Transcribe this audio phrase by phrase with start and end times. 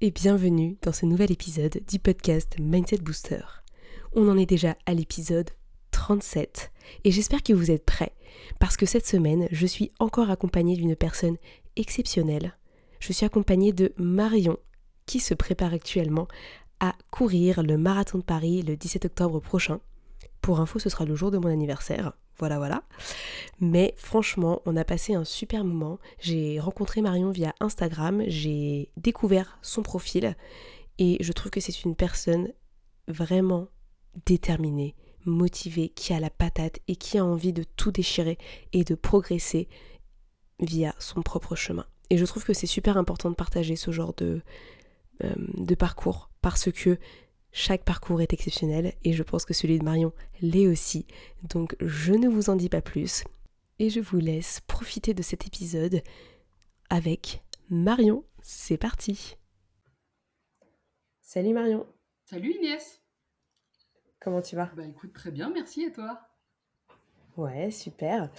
[0.00, 3.40] et bienvenue dans ce nouvel épisode du podcast Mindset Booster.
[4.14, 5.50] On en est déjà à l'épisode
[5.92, 6.72] 37
[7.04, 8.12] et j'espère que vous êtes prêts
[8.58, 11.36] parce que cette semaine, je suis encore accompagnée d'une personne
[11.76, 12.56] exceptionnelle.
[12.98, 14.58] Je suis accompagnée de Marion
[15.06, 16.28] qui se prépare actuellement
[16.80, 19.80] à courir le marathon de Paris le 17 octobre prochain.
[20.44, 22.12] Pour info, ce sera le jour de mon anniversaire.
[22.38, 22.82] Voilà, voilà.
[23.60, 25.98] Mais franchement, on a passé un super moment.
[26.20, 30.36] J'ai rencontré Marion via Instagram, j'ai découvert son profil
[30.98, 32.52] et je trouve que c'est une personne
[33.08, 33.68] vraiment
[34.26, 38.36] déterminée, motivée, qui a la patate et qui a envie de tout déchirer
[38.74, 39.66] et de progresser
[40.60, 41.86] via son propre chemin.
[42.10, 44.42] Et je trouve que c'est super important de partager ce genre de,
[45.24, 46.98] euh, parcours parce que
[47.56, 51.06] chaque parcours est exceptionnel et je pense que celui de Marion l'est aussi.
[51.44, 53.22] Donc je ne vous en dis pas plus
[53.78, 56.02] et je vous laisse profiter de cet épisode
[56.90, 58.24] avec Marion.
[58.42, 59.36] C'est parti.
[61.22, 61.86] Salut Marion.
[62.24, 63.00] Salut Inès.
[64.20, 64.72] Comment tu vas?
[64.76, 66.20] Bah écoute, très bien, merci et toi?
[67.36, 68.30] Ouais, super.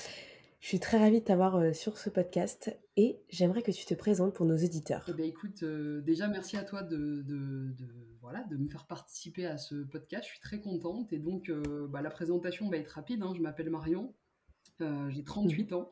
[0.59, 3.93] Je suis très ravie de t'avoir euh, sur ce podcast et j'aimerais que tu te
[3.93, 5.05] présentes pour nos auditeurs.
[5.07, 8.87] Eh ben, écoute, euh, déjà merci à toi de, de- de- voilà, de me faire
[8.87, 10.23] participer à ce podcast.
[10.25, 13.21] Je suis très contente et donc euh, bah, la présentation va être rapide.
[13.21, 13.33] hein.
[13.35, 14.15] Je m'appelle Marion,
[14.81, 15.91] euh, j'ai 38 ans,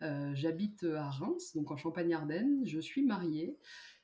[0.00, 2.64] Euh, j'habite à Reims, donc en Champagne-Ardenne.
[2.64, 3.58] Je suis mariée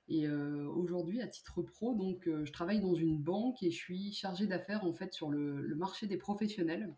[0.09, 4.47] et aujourd'hui à titre pro, donc je travaille dans une banque et je suis chargée
[4.47, 6.95] d'affaires en fait sur le, le marché des professionnels.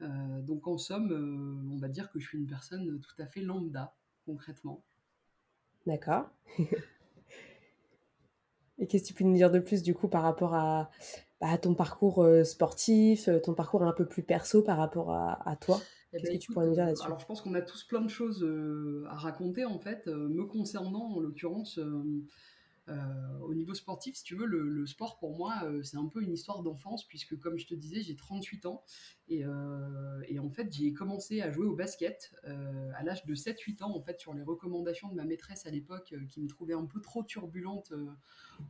[0.00, 3.94] Donc en somme, on va dire que je suis une personne tout à fait lambda
[4.26, 4.82] concrètement.
[5.86, 6.28] D'accord.
[8.78, 10.90] Et qu'est-ce que tu peux nous dire de plus du coup par rapport à,
[11.40, 15.12] bah, à ton parcours euh, sportif, euh, ton parcours un peu plus perso par rapport
[15.12, 15.80] à, à toi?
[16.12, 17.06] Eh Qu'est-ce ben, que tu pourrais nous dire euh, là-dessus?
[17.06, 18.46] alors je pense qu'on a tous plein de choses
[19.10, 21.78] à raconter en fait, me concernant en l'occurrence.
[22.88, 26.06] Euh, au niveau sportif, si tu veux, le, le sport pour moi, euh, c'est un
[26.06, 28.82] peu une histoire d'enfance, puisque comme je te disais, j'ai 38 ans,
[29.28, 33.82] et, euh, et en fait, j'ai commencé à jouer au basket à l'âge de 7-8
[33.82, 36.86] ans, en fait, sur les recommandations de ma maîtresse à l'époque, qui me trouvait un
[36.86, 37.92] peu trop turbulente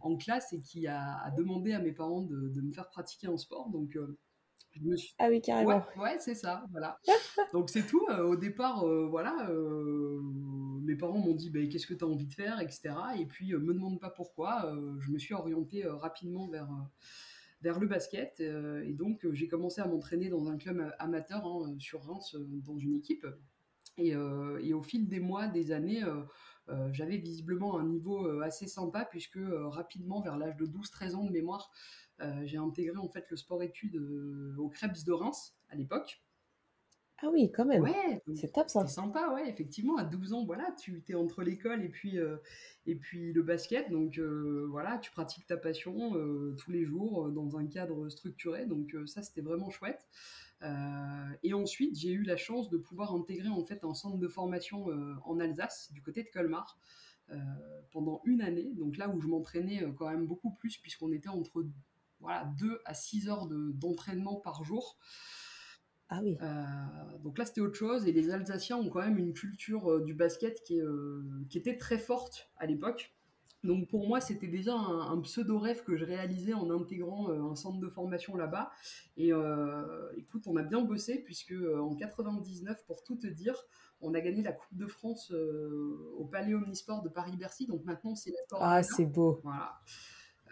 [0.00, 3.28] en classe, et qui a, a demandé à mes parents de, de me faire pratiquer
[3.28, 3.70] un sport.
[3.70, 3.96] Donc,
[4.72, 5.82] je me suis Ah oui, Ouais, carrément.
[5.96, 6.98] ouais, c'est ça, voilà.
[7.52, 8.04] Donc c'est tout.
[8.10, 10.20] euh, au départ, euh, voilà, euh,
[10.88, 12.94] mes parents m'ont dit, bah, qu'est-ce que tu as envie de faire, etc.
[13.19, 16.69] Et puis, euh, me demande pas pourquoi, euh, je me suis orientée euh, rapidement vers,
[17.62, 18.41] le basket.
[18.41, 22.94] et donc, j'ai commencé à m'entraîner dans un club amateur hein, sur Reims, dans une
[22.94, 23.27] équipe.
[23.98, 26.04] Et, au fil des mois, des années,
[26.93, 31.72] j'avais visiblement un niveau assez sympa, puisque rapidement, vers l'âge de 12-13 ans de mémoire,
[32.44, 33.97] j'ai intégré en fait le sport-études
[34.56, 36.22] au Krebs de Reims à l'époque.
[37.20, 37.82] Ah oui, quand même.
[37.82, 38.86] Ouais, C'est top ça.
[38.86, 42.36] sympa, ouais, effectivement, à 12 ans, voilà, tu es entre l'école et puis, euh,
[42.86, 47.28] et puis le basket, donc euh, voilà, tu pratiques ta passion euh, tous les jours
[47.30, 50.06] dans un cadre structuré, donc ça c'était vraiment chouette.
[51.42, 54.86] Et ensuite, j'ai eu la chance de pouvoir intégrer en fait un centre de formation
[55.24, 56.78] en Alsace, du côté de Colmar,
[57.90, 61.64] pendant une année, donc là où je m'entraînais quand même beaucoup plus, puisqu'on était entre
[62.20, 64.98] voilà, 2 à 6 heures de- d'entraînement par jour.
[66.10, 66.38] Ah oui.
[66.41, 66.64] Euh,
[67.22, 68.06] donc là, c'était autre chose.
[68.06, 71.58] Et les Alsaciens ont quand même une culture euh, du basket qui, est, euh, qui
[71.58, 73.14] était très forte à l'époque.
[73.64, 77.80] Donc pour moi, c'était déjà un, un pseudo-rêve que je réalisais en intégrant un centre
[77.80, 78.70] de formation là-bas.
[79.16, 79.32] Et
[80.16, 83.56] écoute, on a bien bossé puisque en 99, pour tout te dire,
[84.00, 87.66] on a gagné la Coupe de France au Palais Omnisport de Paris-Bercy.
[87.66, 89.41] Donc maintenant, c'est la Ah, c'est beau.
[89.42, 89.80] Voilà.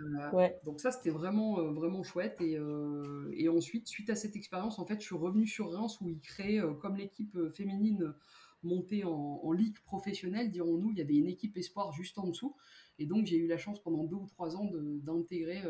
[0.01, 0.59] Euh, Ouais.
[0.65, 2.41] donc ça, c'était vraiment, euh, vraiment chouette.
[2.41, 6.01] Et, euh, et ensuite, suite à cette expérience, en fait, je suis revenu sur Reims
[6.01, 8.15] où ils créaient, comme l'équipe féminine
[8.63, 12.57] montée en, en ligue professionnelle, dirons-nous, il y avait une équipe espoir juste en dessous.
[12.99, 15.63] Et donc, j'ai eu la chance pendant deux ou trois ans d'intégrer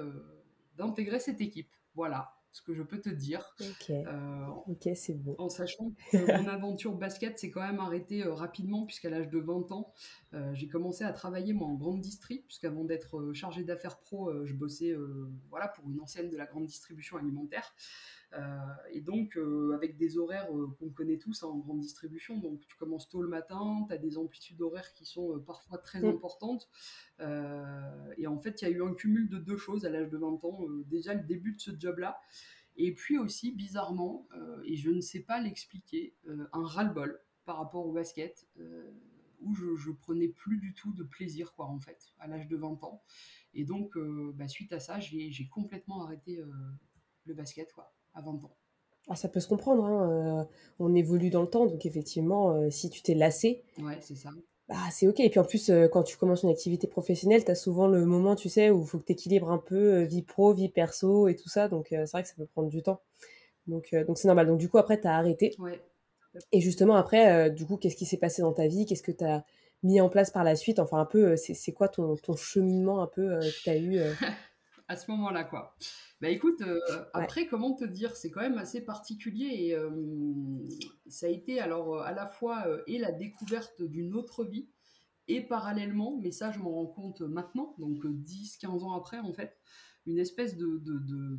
[0.76, 1.68] d'intégrer cette équipe.
[1.94, 3.54] Voilà ce que je peux te dire.
[3.60, 3.90] Ok.
[3.90, 5.34] Euh, Ok, c'est beau.
[5.38, 9.38] en sachant que mon aventure basket s'est quand même arrêtée euh, rapidement, puisqu'à l'âge de
[9.38, 9.92] 20 ans,
[10.32, 14.32] euh, j'ai commencé à travailler moi en grande distri, puisqu'avant d'être euh, chargé d'affaires pro,
[14.46, 14.94] je bossais
[15.50, 17.74] voilà, pour une ancienne de la grande distribution alimentaire.
[18.90, 19.38] Et donc,
[19.74, 20.48] avec des horaires
[20.78, 23.98] qu'on connaît tous hein, en grande distribution, donc tu commences tôt le matin, tu as
[23.98, 26.06] des amplitudes horaires qui sont parfois très mm.
[26.06, 26.68] importantes.
[27.20, 30.18] et en fait, il y a eu un cumul de deux choses à l'âge de
[30.18, 30.60] 20 ans.
[30.86, 32.20] déjà, le début de ce job-là,
[32.76, 34.26] et puis aussi, bizarrement,
[34.64, 36.14] et je ne sais pas l'expliquer,
[36.52, 38.46] un ras-le-bol par rapport au basket
[39.40, 42.56] où je, je, prenais plus du tout de plaisir, quoi, en fait, à l'âge de
[42.56, 43.02] 20 ans.
[43.54, 46.46] Et donc, euh, bah, suite à ça, j'ai complètement arrêté euh,
[47.24, 48.50] le basket, quoi, à 20 ans.
[49.08, 50.44] Ah, ça peut se comprendre, hein, euh,
[50.80, 54.30] on évolue dans le temps, donc effectivement, si tu t'es lassé, ouais, c'est ça.
[54.68, 55.20] Bah, c'est ok.
[55.20, 58.34] Et puis en plus, quand tu commences une activité professionnelle, tu as souvent le moment,
[58.34, 61.36] tu sais, où il faut que tu équilibres un peu vie pro, vie perso et
[61.36, 61.68] tout ça.
[61.68, 63.00] Donc c'est vrai que ça peut prendre du temps.
[63.68, 64.48] Donc donc c'est normal.
[64.48, 65.54] Donc du coup, après, tu as arrêté.
[65.60, 65.80] Ouais.
[66.52, 68.86] Et justement, après, euh, du coup, qu'est-ce qui s'est passé dans ta vie?
[68.86, 69.44] Qu'est-ce que tu as
[69.82, 70.78] mis en place par la suite?
[70.78, 73.76] Enfin, un peu, euh, c'est quoi ton, ton, cheminement un peu euh, que tu as
[73.76, 73.98] eu
[74.88, 75.76] À ce moment-là, quoi.
[76.20, 76.62] Bah écoute,
[77.12, 79.76] après, comment te dire C'est quand même assez particulier et
[81.08, 84.68] ça a été alors à la fois et la découverte d'une autre vie
[85.28, 89.58] et parallèlement, mais ça je m'en rends compte maintenant, donc 10-15 ans après en fait,
[90.06, 91.38] une espèce de, de, de,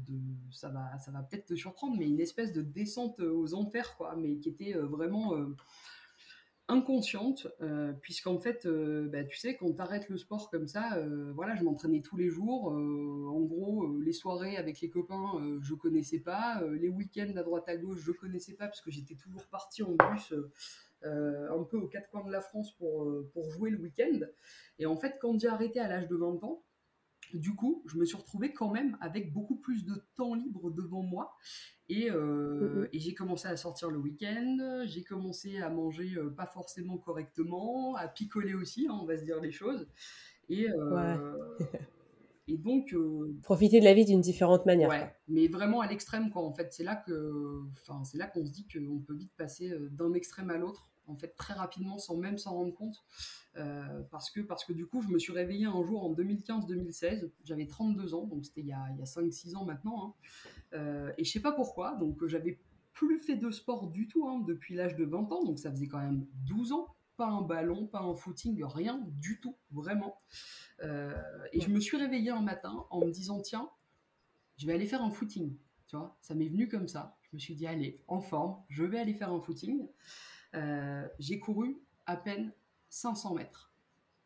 [0.52, 4.16] ça va, ça va peut-être te surprendre, mais une espèce de descente aux enfers, quoi,
[4.18, 5.56] mais qui était euh, vraiment euh,
[6.69, 11.00] inconsciente, euh, puisqu'en fait, bah, tu sais, quand tu arrêtes le sport comme ça,
[11.34, 12.68] voilà, je m'entraînais tous les jours.
[12.68, 16.62] en gros, les soirées avec les copains, je connaissais pas.
[16.80, 19.92] les week-ends à droite à gauche, je connaissais pas, parce que j'étais toujours parti en
[19.92, 20.34] bus.
[21.04, 24.20] un peu aux quatre coins de la France pour, pour jouer le week-end.
[24.80, 26.63] Et en fait, quand j'ai arrêté à l'âge de 20 ans,
[27.33, 31.01] du coup, je me suis retrouvée quand même avec beaucoup plus de temps libre devant
[31.01, 31.35] moi.
[31.89, 32.89] Et, euh, mm-hmm.
[32.94, 38.07] j'ai commencé à sortir le week-end, j'ai commencé à manger euh, pas forcément correctement, à
[38.07, 39.88] picoler aussi, hein, on va se dire les choses.
[40.50, 41.38] Et, euh,
[42.47, 42.95] et donc.
[43.44, 44.89] Profiter de la vie d'une différente manière.
[44.89, 46.44] Ouais, mais vraiment à l'extrême, quoi.
[46.44, 47.62] En fait, c'est là que,
[48.03, 51.36] c'est là qu'on se dit qu'on peut vite passer d'un extrême à l'autre en fait
[51.36, 53.04] très rapidement sans même s'en rendre compte.
[53.56, 57.31] Euh, parce que parce que du coup je me suis réveillée un jour en 2015-2016
[57.44, 60.13] j'avais 32 ans donc c'était il y a, a 5-6 ans maintenant hein.
[60.74, 62.59] euh, et je sais pas pourquoi donc j'avais
[62.98, 65.44] plus fait de sport du tout hein, depuis l'âge de 20 ans.
[65.44, 66.88] Donc ça faisait quand même 12 ans.
[67.15, 70.19] Pas un ballon pas un footing rien du tout vraiment.
[70.81, 71.15] Euh,
[71.53, 73.69] et je me suis réveillée un matin en me disant tiens
[74.57, 75.56] je vais aller faire un footing.
[75.88, 77.18] Tu vois ça m'est venu comme ça.
[77.21, 79.88] Je me suis dit allez en forme je vais aller faire un footing
[80.57, 82.51] euh, j'ai couru à peine
[82.89, 83.74] 500 mètres.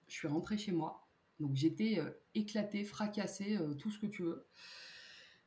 [0.07, 1.07] Je suis rentrée chez moi.
[1.39, 4.45] Donc j'étais euh, éclatée, fracassée, euh, tout ce que tu veux.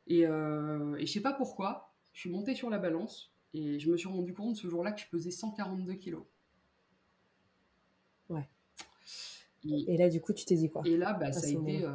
[0.07, 3.97] Et, et je sais pas pourquoi, je suis montée sur la balance et je me
[3.97, 6.25] suis rendu compte ce jour-là que je pesais 142 kilos.
[8.29, 8.47] Ouais.
[9.65, 10.83] Et, là, du coup, tu t'es dit quoi?
[10.85, 11.87] Et là, bah, ça a été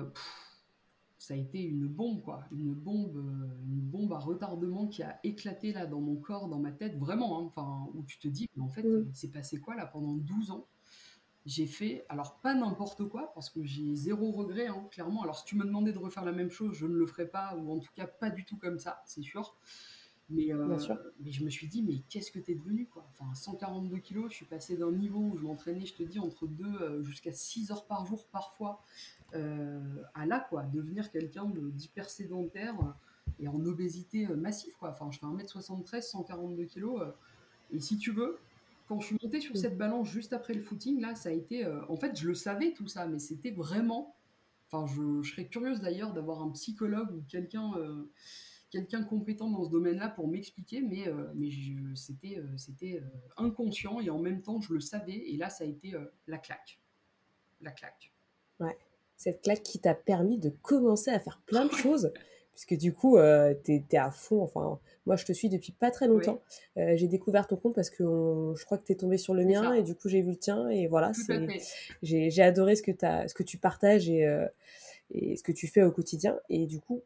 [1.30, 2.44] ça a été une bombe, quoi.
[2.52, 6.58] Une bombe, euh, une bombe à retardement qui a éclaté là dans mon corps, dans
[6.58, 7.40] ma tête, vraiment.
[7.40, 7.44] Hein.
[7.44, 9.06] enfin, où tu te dis, mais en fait, mm.
[9.10, 10.66] il s'est passé quoi là pendant 12 ans?
[11.46, 15.22] J'ai fait, alors pas n'importe quoi, parce que j'ai zéro regret, hein, clairement.
[15.22, 17.56] Alors si tu me demandais de refaire la même chose, je ne le ferais pas,
[17.56, 19.56] ou en tout cas pas du tout comme ça, c'est sûr.
[20.32, 20.78] Mais, euh,
[21.20, 23.08] mais je me suis dit, mais qu'est-ce que t'es devenu quoi?
[23.12, 26.48] Enfin, 142 kilos, je suis passé d'un niveau où je m'entraînais, je te dis, entre
[26.48, 28.84] 2 euh, jusqu'à 6 heures par jour parfois,
[29.34, 32.76] à là, quoi, devenir quelqu'un d'hyper sédentaire
[33.40, 34.90] et en obésité massive, quoi.
[34.90, 37.02] Enfin, je fais 1m73, 142 kilos.
[37.72, 38.38] et si tu veux,
[38.88, 39.60] quand je suis montée sur mm.
[39.60, 41.66] cette balance juste après le footing, là, ça a été.
[41.88, 44.16] en fait, je le savais tout ça, mais c'était vraiment.
[44.72, 47.74] Enfin, je, je serais curieuse d'ailleurs d'avoir un psychologue ou quelqu'un
[48.70, 51.50] quelqu'un compétent dans ce domaine-là pour m'expliquer, mais, euh, mais
[51.96, 53.08] c'était euh, c'était euh,
[53.38, 55.14] inconscient et en même temps je le savais.
[55.14, 55.94] Et là, ça a été
[56.28, 56.80] la claque.
[57.62, 58.14] La claque.
[58.60, 58.78] Ouais.
[59.20, 62.12] Cette claque qui t'a permis de commencer à faire plein de choses.
[62.54, 63.18] Puisque du coup,
[63.64, 64.42] tu es, à fond.
[64.42, 66.42] Enfin, moi, je te suis depuis pas très longtemps.
[66.76, 69.74] j'ai découvert ton compte parce que je crois que tu es tombé sur le mien
[69.74, 70.68] et du coup, j'ai vu le tien.
[70.68, 71.14] Et voilà,
[72.02, 74.28] j'ai adoré ce que, as, ce que tu partages et,
[75.12, 76.38] et ce que tu fais au quotidien.
[76.50, 77.02] Et du coup,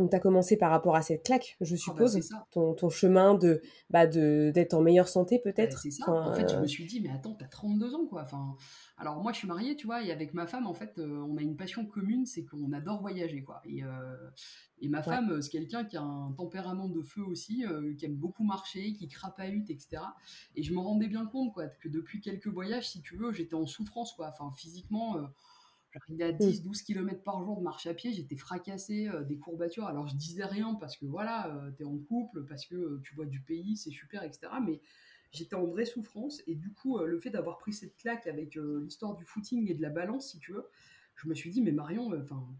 [0.00, 2.88] donc, tu as commencé par rapport à cette claque, je ah bah, suppose, ton, ton,
[2.88, 5.78] chemin de bah d'être en meilleure santé peut-être?
[5.78, 6.10] c'est ça.
[6.10, 8.22] en fait, je me suis dit, mais attends, tu as 32 ans, quoi.
[8.22, 8.56] Enfin,
[8.96, 11.36] alors moi, je suis mariée, tu vois, et avec ma femme, en fait, euh, on
[11.36, 13.60] a une passion commune, c'est qu'on adore voyager, quoi.
[13.64, 14.16] Et, euh,
[14.80, 17.64] et ma femme, euh, c'est quelqu'un qui a un tempérament de feu aussi,
[17.98, 20.02] qui aime beaucoup marcher, qui crapahute, etc.
[20.56, 23.54] Et je me rendais bien compte, quoi, que depuis quelques voyages, si tu veux, j'étais
[23.54, 24.28] en souffrance, quoi.
[24.28, 25.16] Enfin, physiquement
[25.92, 29.86] J'arrivais à 10-12 km par jour de marche à pied, j'étais fracassée, euh, des courbatures.
[29.86, 33.14] Alors je disais rien parce que voilà, euh, t'es en couple, parce que euh, tu
[33.14, 34.52] vois du pays, c'est super, etc.
[34.64, 34.80] Mais
[35.32, 36.42] j'étais en vraie souffrance.
[36.46, 39.82] Et du coup, le fait d'avoir pris cette claque avec l'histoire du footing et de
[39.82, 40.68] la balance, si tu veux,
[41.16, 42.10] je me suis dit, mais Marion,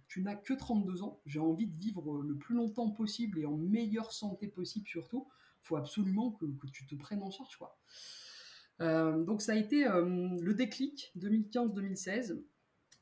[0.07, 3.57] tu n'as que 32 ans, j'ai envie de vivre le plus longtemps possible et en
[3.57, 5.27] meilleure santé possible surtout.
[5.63, 7.77] Faut absolument que, que, tu te prennes en charge, quoi.
[8.81, 12.41] Euh, donc ça a été euh, le déclic 2015-2016.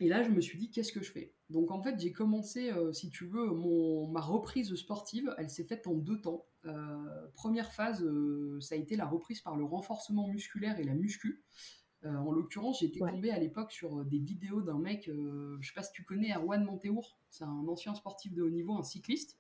[0.01, 1.35] Et là, je me suis dit, qu'est-ce que je fais?
[1.51, 5.65] Donc en fait, j'ai commencé, euh, si tu veux, mon, ma reprise sportive, elle s'est
[5.65, 6.47] faite en deux temps.
[7.35, 8.07] première phase,
[8.61, 11.43] ça a été la reprise par le renforcement musculaire et la muscu.
[12.05, 13.11] en l'occurrence, j'étais ouais.
[13.11, 16.63] tombée à l'époque sur des vidéos d'un mec, je sais pas si tu connais Erwan
[16.63, 19.39] Montéour, c'est un ancien sportif de haut niveau, un cycliste,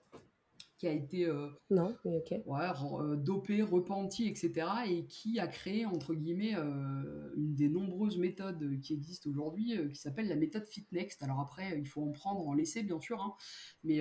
[0.78, 2.66] qui a été euh, non, ok ouais,
[3.00, 4.68] euh, dopé, repenti, etc.
[4.86, 9.96] et qui a créé, entre guillemets, euh, une des nombreuses méthodes qui existent aujourd'hui, qui
[9.96, 11.22] s'appelle la méthode FitNext.
[11.24, 13.34] Alors après, il faut en prendre, en laisser, bien sûr, hein,
[13.82, 14.00] mais,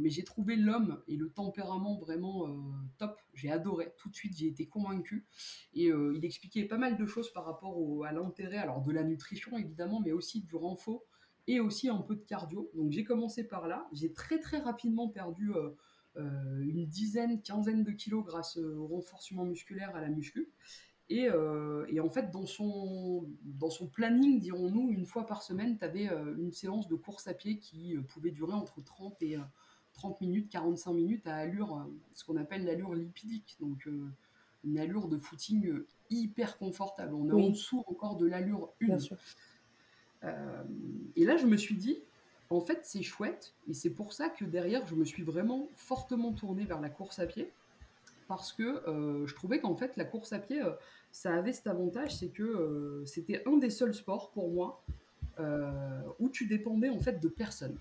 [0.00, 2.46] mais j'ai trouvé l'homme et le tempérament vraiment
[2.98, 3.18] top.
[3.34, 5.26] J'ai adoré, tout de suite, j'ai été convaincu.
[5.74, 9.04] Et il expliquait pas mal de choses par rapport au, à l'intérêt, alors de la
[9.04, 11.04] nutrition, évidemment, mais aussi du renfort
[11.46, 12.70] et aussi un peu de cardio.
[12.74, 13.86] Donc j'ai commencé par là.
[13.92, 15.70] J'ai très très rapidement perdu euh,
[16.16, 20.48] une dizaine, quinzaine de kilos grâce au renforcement musculaire à la muscu.
[21.08, 25.78] Et, euh, et, en fait, dans son, dans son planning, dirons-nous, une fois par semaine,
[25.78, 29.36] tu avais euh, une séance de course à pied qui pouvait durer entre 30 et
[29.92, 33.56] 30 minutes, 45 minutes à allure, ce qu'on appelle l'allure lipidique.
[33.60, 33.88] Donc,
[34.64, 35.80] une allure de footing
[36.10, 37.14] hyper confortable.
[37.14, 38.96] On est en dessous encore de l'allure 1.
[41.14, 42.00] et là, je me suis dit,
[42.50, 46.32] en fait, c'est chouette, et c'est pour ça que derrière, je me suis vraiment fortement
[46.32, 47.50] tournée vers la course à pied,
[48.28, 50.72] parce que euh, je trouvais qu'en fait, la course à pied, euh,
[51.12, 54.82] ça avait cet avantage, c'est que euh, c'était un des seuls sports pour moi
[56.18, 57.78] où tu dépendais en fait de personne.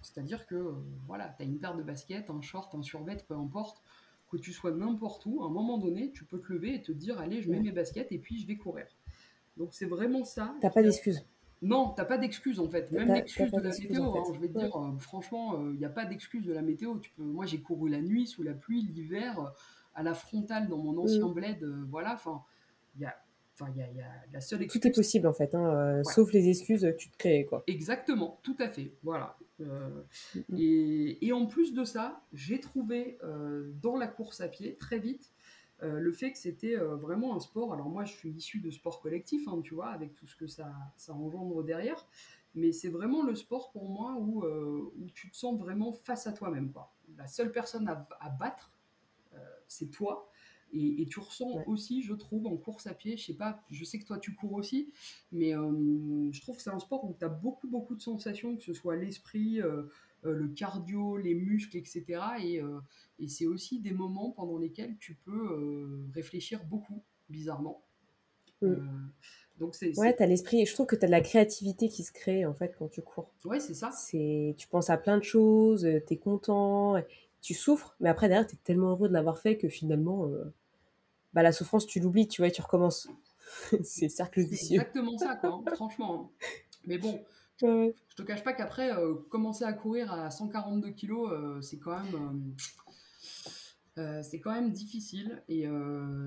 [0.00, 0.72] C'est-à-dire que
[1.06, 3.82] voilà, tu as une paire de baskets, un short, un survêt, peu importe,
[4.30, 6.90] que tu sois n'importe où, à un moment donné, tu peux te lever et te
[6.90, 8.86] dire allez, je mets mes baskets et puis je vais courir.
[9.58, 10.54] Donc c'est vraiment ça.
[10.62, 11.22] T'as pas d'excuses.
[11.64, 12.92] Non, t'as pas d'excuse en fait.
[12.92, 15.84] Même l'excuse de la météo, hein, je vais te dire, euh, franchement, il euh, n'y
[15.86, 16.98] a pas d'excuse de la météo.
[16.98, 17.22] Tu peux...
[17.22, 19.48] Moi, j'ai couru la nuit, sous la pluie, l'hiver, euh,
[19.94, 21.32] à la frontale dans mon ancien mm.
[21.32, 21.64] bled.
[21.88, 22.42] voilà, enfin,
[22.96, 23.16] il y a.
[23.56, 24.80] Enfin, il y, y, a la seule excuse.
[24.80, 27.46] Tout est possible en fait, hein, sauf les excuses que tu te crées.
[27.48, 27.62] Quoi.
[27.68, 28.92] Exactement, tout à fait.
[29.04, 29.36] Voilà.
[29.60, 29.64] Mm,
[30.48, 30.56] mm.
[30.58, 33.16] et, et, en plus de ça, j'ai trouvé
[33.80, 35.32] dans la course à pied, très vite,
[35.82, 37.72] euh, le fait que c'était euh, vraiment un sport.
[37.72, 40.46] Alors moi, je suis issu de sport collectif, hein, tu vois, avec tout ce que
[40.46, 42.06] ça, ça engendre derrière.
[42.54, 46.26] Mais c'est vraiment le sport pour moi où, euh, où tu te sens vraiment face
[46.28, 46.72] à toi-même.
[47.16, 48.70] La seule personne à, à battre,
[49.66, 50.30] c'est toi.
[50.72, 53.84] Et, et, tu ressens aussi, je trouve, en course à pied, je sais pas, je
[53.84, 54.92] sais que toi tu cours aussi,
[55.32, 58.62] mais je trouve que c'est un sport où tu as beaucoup, beaucoup de sensations, que
[58.62, 59.60] ce soit l'esprit,
[60.32, 62.04] le cardio, les muscles, etc.
[62.42, 62.80] Euh,
[63.18, 67.82] et, c'est aussi des moments pendant lesquels tu peux euh, réfléchir beaucoup, bizarrement.
[68.62, 68.76] Mm.
[69.58, 71.88] donc c'est, ouais, tu as l'esprit, et je trouve que tu as de la créativité
[71.88, 73.30] qui se crée en fait quand tu cours.
[73.44, 73.90] Ouais, c'est ça.
[73.90, 76.94] C'est, tu penses à plein de choses, tu es content,
[77.42, 80.30] tu souffres, mais après derrière, tu es tellement heureux de l'avoir fait que finalement,
[81.34, 83.08] bah, la souffrance, tu l'oublies, tu vois, et tu recommences.
[83.82, 84.80] c'est cercle vicieux.
[84.80, 86.32] exactement ça, quoi, hein, franchement.
[86.86, 87.20] Mais bon,
[87.60, 91.98] je te cache pas qu'après, euh, commencer à courir à 142 kilos, euh, c'est quand
[92.02, 92.54] même.
[93.96, 95.68] Euh, c'est quand même difficile et,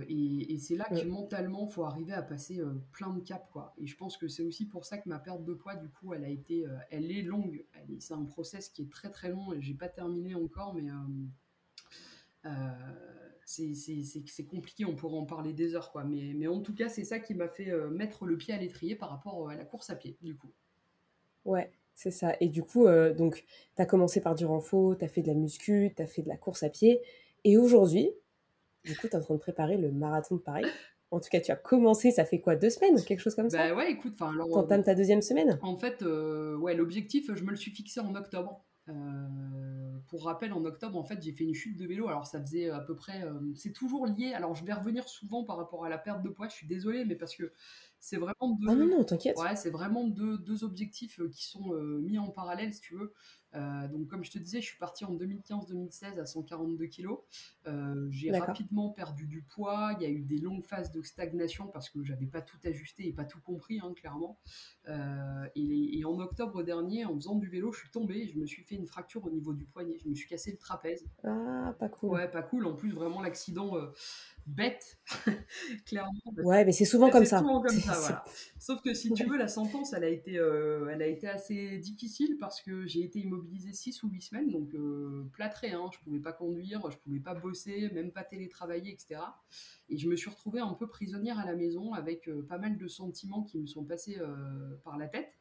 [0.08, 2.62] et, c'est là que mentalement il faut arriver à passer
[2.94, 5.44] plein de caps quoi et je pense que c'est aussi pour ça que ma perte
[5.44, 7.66] de poids du coup elle a été elle est longue
[8.00, 10.86] c'est un process qui est très très long et j'ai pas terminé encore mais
[13.44, 16.06] c'est compliqué, on pourrait en parler des heures, quoi.
[16.06, 18.96] Mais, mais en tout cas, c'est ça qui m'a fait mettre le pied à l'étrier
[18.96, 20.54] par rapport à la course à pied, du coup.
[21.48, 22.36] Ouais, c'est ça.
[22.42, 25.28] Et du coup, euh, donc, tu as commencé par du renfort, tu as fait de
[25.28, 27.02] la muscu, tu as fait de la course à pied.
[27.46, 28.12] Et aujourd'hui,
[28.84, 30.66] du coup, tu es en train de préparer le marathon de Paris.
[31.10, 33.70] En tout cas, tu as commencé, ça fait quoi, deux semaines Quelque chose comme ça?
[33.70, 34.34] Bah ouais, écoute, enfin.
[34.52, 35.58] T'entames ta deuxième semaine?
[35.62, 38.66] En fait, euh, ouais, l'objectif, je me le suis fixé en octobre.
[38.90, 38.94] Euh,
[40.10, 42.10] pour rappel, en octobre, en fait, j'ai fait une chute de vélo.
[42.10, 43.24] Alors, ça faisait à peu près.
[43.56, 44.34] c'est toujours lié.
[44.34, 46.50] Alors, je vais revenir souvent par rapport à la perte de poids.
[46.50, 47.54] Je suis désolée, mais parce que
[48.00, 48.68] c'est vraiment deux.
[48.70, 49.38] Ah non, non, t'inquiète.
[49.38, 53.14] Ouais, c'est vraiment deux, deux objectifs qui sont mis en parallèle, si tu veux.
[53.56, 57.20] Euh, donc, comme je te disais, je suis partie en 2015-2016 à 142 kilos.
[57.66, 59.94] Euh, j'ai rapidement perdu du poids.
[59.98, 63.08] Il y a eu des longues phases de stagnation parce que j'avais pas tout ajusté
[63.08, 64.40] et pas tout compris, hein, clairement.
[64.88, 68.28] Euh, et, en octobre dernier, en faisant du vélo, je suis tombée.
[68.28, 69.98] Je me suis fait une fracture au niveau du poignet.
[70.04, 71.06] Je me suis cassé le trapèze.
[71.24, 72.12] Ah, pas cool.
[72.12, 72.66] Ouais, pas cool.
[72.66, 73.74] En plus, vraiment l'accident
[74.48, 74.98] bête,
[75.86, 76.12] clairement.
[76.44, 77.40] Ouais, mais c'est souvent comme ça.
[77.40, 78.24] Souvent comme ça voilà.
[78.60, 82.38] Sauf que si tu veux, la sentence, elle a été, elle a été assez difficile
[82.40, 86.00] parce que j'ai été immobilisée immobilisé 6 ou 8 semaines, donc euh, plâtré, hein, je
[86.00, 89.22] pouvais pas conduire, je pouvais pas bosser, même pas télétravailler, etc.
[89.90, 92.78] Et je me suis retrouvée un peu prisonnière à la maison avec euh, pas mal
[92.78, 95.34] de sentiments qui me sont passés euh, par la tête.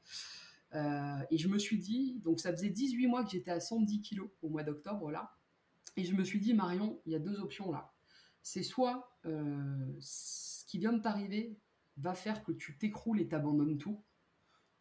[1.31, 4.29] et je me suis dit, donc ça faisait 18 mois que j'étais à 110 kilos
[4.43, 5.33] au mois d'octobre là.
[5.97, 7.96] Et je me suis dit, Marion, il y a deux options là.
[8.47, 9.19] C'est soit
[9.99, 11.59] ce qui vient de t'arriver
[11.97, 14.01] va faire que tu t'écroules et t'abandonnes tout.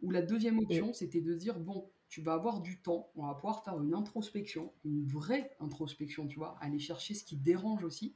[0.03, 3.33] Ou la deuxième option, c'était de dire, bon, tu vas avoir du temps, on va
[3.33, 8.15] pouvoir faire une introspection, une vraie introspection, tu vois, aller chercher ce qui dérange aussi.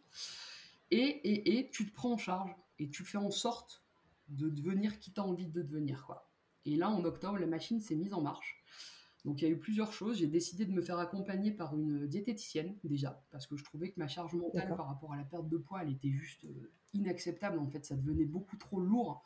[0.91, 3.83] Et, et, et tu te prends en charge et tu fais en sorte
[4.27, 6.05] de devenir qui tu as envie de devenir.
[6.05, 6.29] Quoi.
[6.65, 8.63] Et là, en octobre, la machine s'est mise en marche.
[9.25, 10.17] Donc il y a eu plusieurs choses.
[10.17, 13.99] J'ai décidé de me faire accompagner par une diététicienne déjà, parce que je trouvais que
[13.99, 17.59] ma charge mentale par rapport à la perte de poids, elle était juste euh, inacceptable.
[17.59, 19.23] En fait, ça devenait beaucoup trop lourd.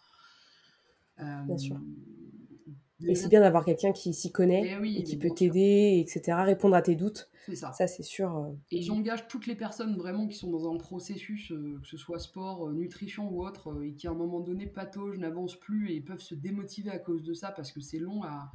[1.18, 1.76] Bien sûr.
[1.76, 6.38] Euh, et c'est bien d'avoir quelqu'un qui s'y connaît eh et qui peut t'aider, etc.,
[6.44, 7.30] répondre à tes doutes.
[7.46, 7.74] C'est ça.
[7.74, 8.38] Ça, c'est sûr.
[8.38, 12.18] Euh, et j'engage toutes les personnes vraiment qui sont dans un processus, que ce soit
[12.18, 16.22] sport, nutrition ou autre, et qui à un moment donné pataugent, n'avancent plus et peuvent
[16.22, 18.52] se démotiver à cause de ça parce que c'est long à,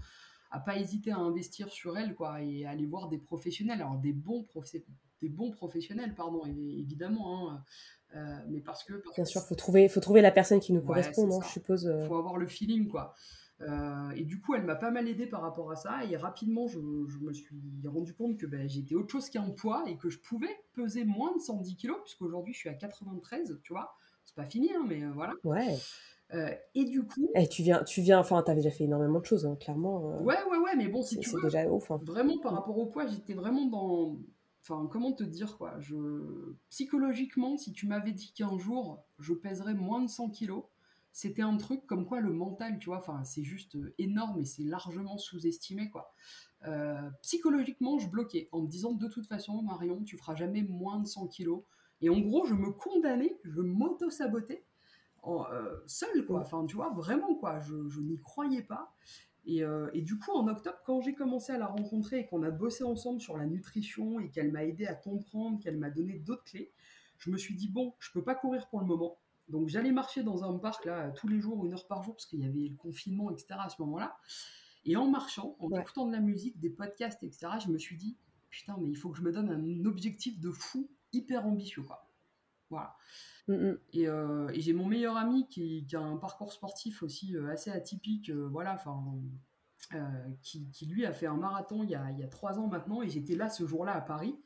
[0.51, 4.13] à pas hésiter à investir sur elle quoi et aller voir des professionnels alors des
[4.13, 4.47] bons
[5.21, 7.65] des bons professionnels pardon évidemment hein,
[8.15, 11.27] euh, mais parce que bien sûr faut trouver faut trouver la personne qui nous correspond
[11.27, 12.07] non je suppose euh.
[12.07, 13.15] faut avoir le feeling quoi
[13.61, 16.05] euh, et du coup, elle m'a pas mal aidé par rapport à ça.
[16.05, 17.49] Et rapidement, je, me suis
[17.87, 21.35] rendu compte que ben, j'étais autre chose qu'un poids et que je pouvais peser moins
[21.35, 23.97] de 110 kilos, puisqu'aujourd'hui, je suis à 93, tu vois.
[24.25, 25.33] C'est pas fini, hein, mais voilà.
[25.43, 25.77] Ouais.
[26.35, 27.31] Euh, et du coup.
[27.35, 30.11] Et tu viens, tu viens, enfin, t'avais déjà fait énormément de choses, hein, clairement.
[30.11, 30.23] Euh.
[30.23, 31.43] ouais, ouais, ouais, mais bon, si tu veux.
[31.43, 31.91] déjà ouf.
[31.91, 32.01] Hein.
[32.03, 34.19] Vraiment, par rapport au poids, j'étais vraiment dans.
[34.63, 35.79] Enfin, comment te dire, quoi.
[35.79, 35.97] Je...
[36.69, 40.65] Psychologiquement, si tu m'avais dit qu'un jour, je pèserais moins de 100 kilos,
[41.13, 44.65] c'était un truc comme quoi le mental, tu vois, enfin, c'est juste énorme et c'est
[44.65, 46.13] largement sous-estimé, quoi.
[47.23, 51.07] psychologiquement, je bloquais en me disant de toute façon, Marion, tu feras jamais moins de
[51.07, 51.63] 100 kilos.
[52.03, 54.65] Et en gros, je me condamnais, je m'auto-sabotais
[55.29, 56.41] euh, seul, quoi.
[56.41, 57.61] Enfin, tu vois, vraiment, quoi.
[57.61, 58.95] Je, n'y croyais pas.
[59.49, 62.51] Euh, et, du coup, en octobre, quand j'ai commencé à la rencontrer et qu'on a
[62.51, 66.45] bossé ensemble sur la nutrition et qu'elle m'a aidé à comprendre, qu'elle m'a donné d'autres
[66.45, 66.73] clés,
[67.19, 69.19] je me suis dit, bon, je peux pas courir pour le moment.
[69.49, 72.27] Donc j'allais marcher dans un parc là tous les jours, une heure par jour, parce
[72.27, 73.47] qu'il y avait le confinement, etc.
[73.59, 74.19] à ce moment-là.
[74.85, 78.17] Et en marchant, en écoutant de la musique, des podcasts, etc., je me suis dit,
[78.51, 82.07] putain, mais il faut que je me donne un objectif de fou hyper ambitieux, quoi.
[82.71, 82.95] Voilà.
[83.49, 83.79] Mm, mm.
[83.97, 88.31] Euh, et, j'ai mon meilleur ami qui, a un parcours sportif aussi euh, assez atypique,
[88.31, 89.03] euh, voilà, enfin,
[90.43, 93.49] qui, lui a fait un marathon il y a, trois ans maintenant, et j'étais là
[93.49, 94.37] ce jour-là à Paris.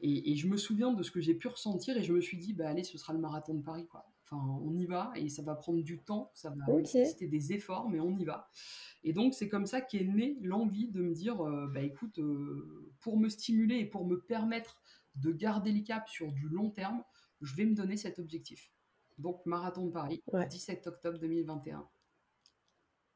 [0.00, 2.52] Et, je me souviens de ce que j'ai pu ressentir, et je me suis dit,
[2.52, 4.06] bah allez, ce sera le marathon de Paris, quoi.
[4.24, 7.88] Enfin, on y va, et ça va prendre du temps, ça va nécessiter des efforts,
[7.88, 8.48] mais on y va.
[9.04, 11.36] Et donc, c'est comme ça qu'est née l'envie de me dire,
[11.72, 12.18] bah écoute,
[13.00, 14.80] pour me stimuler et pour me permettre
[15.16, 17.02] de garder le cap sur du long terme,
[17.42, 18.72] je vais me donner cet objectif.
[19.18, 21.86] Donc, Marathon de Paris, 17 octobre 2021.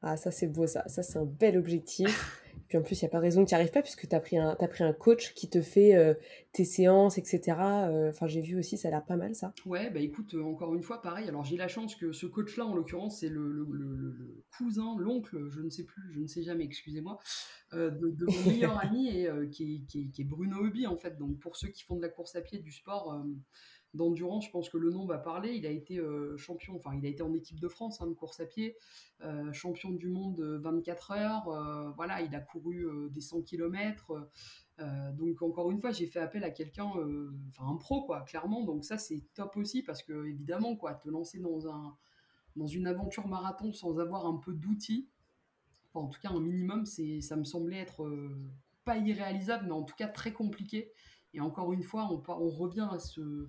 [0.01, 0.87] Ah, ça c'est beau, ça.
[0.87, 2.43] Ça c'est un bel objectif.
[2.67, 4.09] Puis en plus, il n'y a pas de raison que tu n'y arrives pas, puisque
[4.09, 6.13] tu as, pris un, as pris un coach qui te fait euh,
[6.51, 7.57] tes séances, etc.
[7.59, 9.53] Euh, enfin, j'ai vu aussi, ça a l'air pas mal, ça.
[9.65, 11.29] Ouais, bah écoute, euh, encore une fois, pareil.
[11.29, 15.61] Alors, j'ai la chance que ce coach-là, en l'occurrence, c'est le, le, cousin, l'oncle, je
[15.61, 17.19] ne sais plus, je ne sais jamais, excusez-moi,
[17.71, 21.17] de, mon meilleur ami, et, qui, qui, qui, est Bruno Hubby, en fait.
[21.17, 23.23] Donc, pour ceux qui font de la course à pied, du sport
[23.93, 25.53] d'endurance, je pense que le nom va parler.
[25.53, 28.13] Il a été euh, champion, enfin, il a été en équipe de France hein, de
[28.13, 28.77] course à pied,
[29.21, 31.47] euh, champion du monde 24 heures.
[31.49, 34.29] Euh, voilà, il a couru des 100 km.
[35.13, 36.91] donc, encore une fois, j'ai fait appel à quelqu'un,
[37.49, 38.63] enfin, un pro, quoi, clairement.
[38.63, 41.95] Donc, ça, c'est top aussi parce que, évidemment, quoi, te lancer dans, un,
[42.55, 45.09] dans une aventure marathon sans avoir un peu d'outils,
[45.93, 48.07] en tout cas, un minimum, c'est, ça me semblait être
[48.87, 50.93] pas irréalisable, mais en tout cas très compliqué.
[51.37, 53.47] Et encore une fois, on, on revient à ce,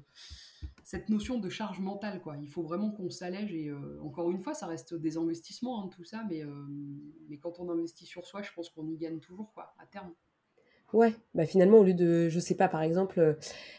[0.84, 2.20] cette notion de charge mentale.
[2.20, 2.36] Quoi.
[2.40, 3.54] Il faut vraiment qu'on s'allège.
[3.54, 6.22] Et euh, encore une fois, ça reste des investissements, hein, tout ça.
[6.28, 6.50] Mais, euh,
[7.30, 10.12] mais quand on investit sur soi, je pense qu'on y gagne toujours quoi, à terme.
[10.92, 13.34] Ouais, bah finalement, au lieu de, je sais pas, par exemple, euh,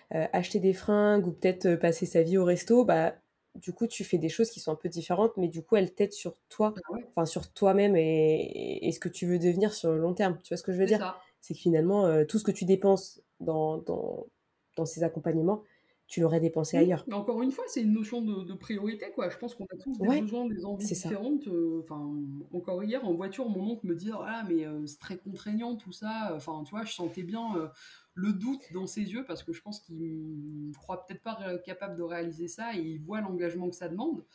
[0.09, 3.15] acheter des fringues ou peut-être passer sa vie au resto, bah
[3.55, 5.93] du coup, tu fais des choses qui sont un peu différentes, mais du coup, elles
[5.93, 9.91] t'aident sur toi, ah enfin sur toi-même et, et, ce que tu veux devenir sur
[9.91, 10.37] le long terme.
[10.43, 11.19] Tu vois ce que je veux dire?
[11.41, 14.27] C'est que finalement, tout ce que tu dépenses dans, dans,
[14.75, 15.63] dans ces accompagnements,
[16.09, 17.05] tu l'aurais dépensé ailleurs.
[17.07, 19.29] Mais encore une fois, c'est une notion de, priorité, quoi.
[19.29, 21.47] Je pense qu'on a tous des besoins, des envies différentes.
[21.47, 22.11] Euh, enfin,
[22.51, 25.91] encore hier, en voiture, mon oncle me dit Ah, mais euh, c'est très contraignant tout
[25.91, 26.31] ça.
[26.35, 27.67] Enfin, tu vois, je sentais bien euh,
[28.15, 31.95] le doute dans ses yeux parce que je pense qu'il ne croit peut-être pas capable
[31.95, 34.25] de réaliser ça et il voit l'engagement que ça demande.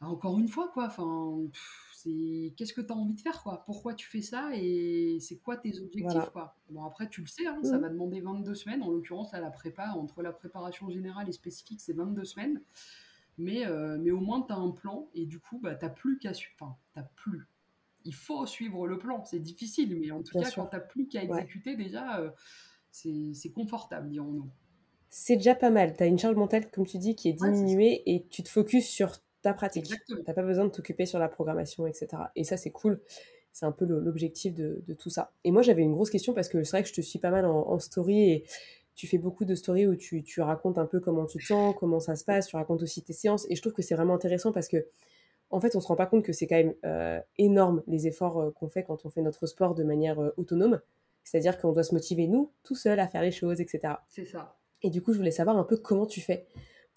[0.00, 0.86] Encore une fois, quoi.
[0.86, 1.36] Enfin
[2.02, 3.62] c'est qu'est-ce que tu as envie de faire, quoi?
[3.66, 6.56] Pourquoi tu fais ça et c'est quoi tes objectifs, quoi?
[6.70, 7.80] Bon, après, tu le sais, hein, ça mmh.
[7.80, 8.82] va demander 22 semaines.
[8.82, 12.62] En l'occurrence, à la prépa, entre la préparation générale et spécifique, c'est 22 semaines.
[13.36, 16.18] Mais, euh, mais au moins, tu as un plan et du coup, bah, tu plus
[16.18, 16.32] qu'à...
[16.58, 17.46] Enfin, tu plus.
[18.04, 19.24] il faut suivre le plan.
[19.24, 22.30] C'est difficile, mais en tout cas, quand tu n'as plus qu'à exécuter, déjà, euh,
[22.90, 24.50] c'est confortable, dirons-nous.
[25.10, 25.96] C'est déjà pas mal.
[25.96, 28.86] Tu as une charge mentale, comme tu dis, qui est diminuée et tu te focuses
[28.86, 29.86] sur ta pratique.
[30.06, 32.08] Tu n'as pas besoin de t'occuper sur la programmation, etc.
[32.36, 33.00] Et ça, c'est cool.
[33.52, 35.32] C'est un peu l'objectif de, tout ça.
[35.44, 37.30] Et moi, j'avais une grosse question parce que c'est vrai que je te suis pas
[37.30, 38.44] mal en, story et
[38.94, 42.00] tu fais beaucoup de stories où tu, racontes un peu comment tu te sens, comment
[42.00, 43.46] ça se passe, tu racontes aussi tes séances.
[43.50, 44.86] Et je trouve que c'est vraiment intéressant parce que,
[45.50, 48.40] en fait, on se rend pas compte que c'est quand même euh, énorme les efforts
[48.40, 50.80] euh, qu'on fait quand on fait notre sport de manière euh, autonome.
[51.24, 53.94] C'est-à-dire qu'on doit se motiver, nous, tout seul, à faire les choses, etc.
[54.08, 54.56] C'est ça.
[54.82, 56.46] Et du coup, je voulais savoir un peu comment tu fais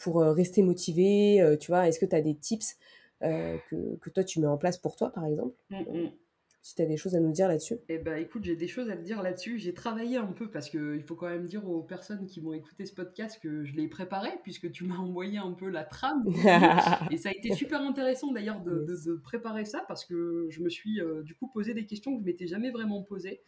[0.04, 1.58] pour rester motivé.
[1.60, 2.78] tu vois, est-ce que tu as des tips
[3.22, 6.12] que, toi, tu mets en place pour toi, par exemple mmh, mmh
[6.64, 7.76] si tu as des choses à nous dire là-dessus?
[7.90, 9.60] Eh ben, écoute, j'ai des choses à te dire là-dessus.
[9.60, 12.86] J'ai travaillé un peu parce qu'il faut quand même dire aux personnes qui vont écouter
[12.86, 16.24] ce podcast que je l'ai préparé puisque tu m'as envoyé un peu la trame.
[17.12, 20.70] et ça a été super intéressant d'ailleurs de, de, préparer ça parce que je me
[20.70, 23.42] suis euh, du coup posé des questions que je m'étais jamais vraiment posées.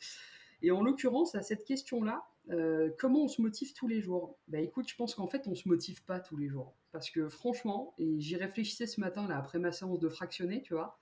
[0.61, 4.37] Et en l'occurrence, à cette question-là, euh, comment on se motive tous les jours?
[4.47, 6.75] Bah écoute, je pense qu'en fait, on se motive pas tous les jours.
[6.91, 10.73] Parce que franchement, et j'y réfléchissais ce matin, là, après ma séance de fractionner, tu
[10.73, 10.97] vois,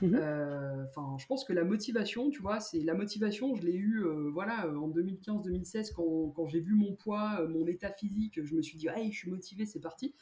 [0.00, 0.14] mhm.
[0.14, 4.04] euh, enfin, je pense que la motivation, tu vois, c'est la motivation, je l'ai eu,
[4.04, 8.62] euh, voilà, en 2015-2016, quand, quand j'ai vu mon poids, mon état physique, je me
[8.62, 10.14] suis dit, hey, je suis motivé, c'est parti.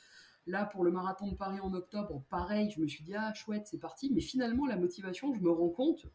[0.46, 3.68] Là, pour le marathon de Paris en octobre, pareil, je me suis dit, ah, chouette,
[3.68, 4.10] c'est parti.
[4.12, 6.06] Mais finalement, la motivation, je me rends compte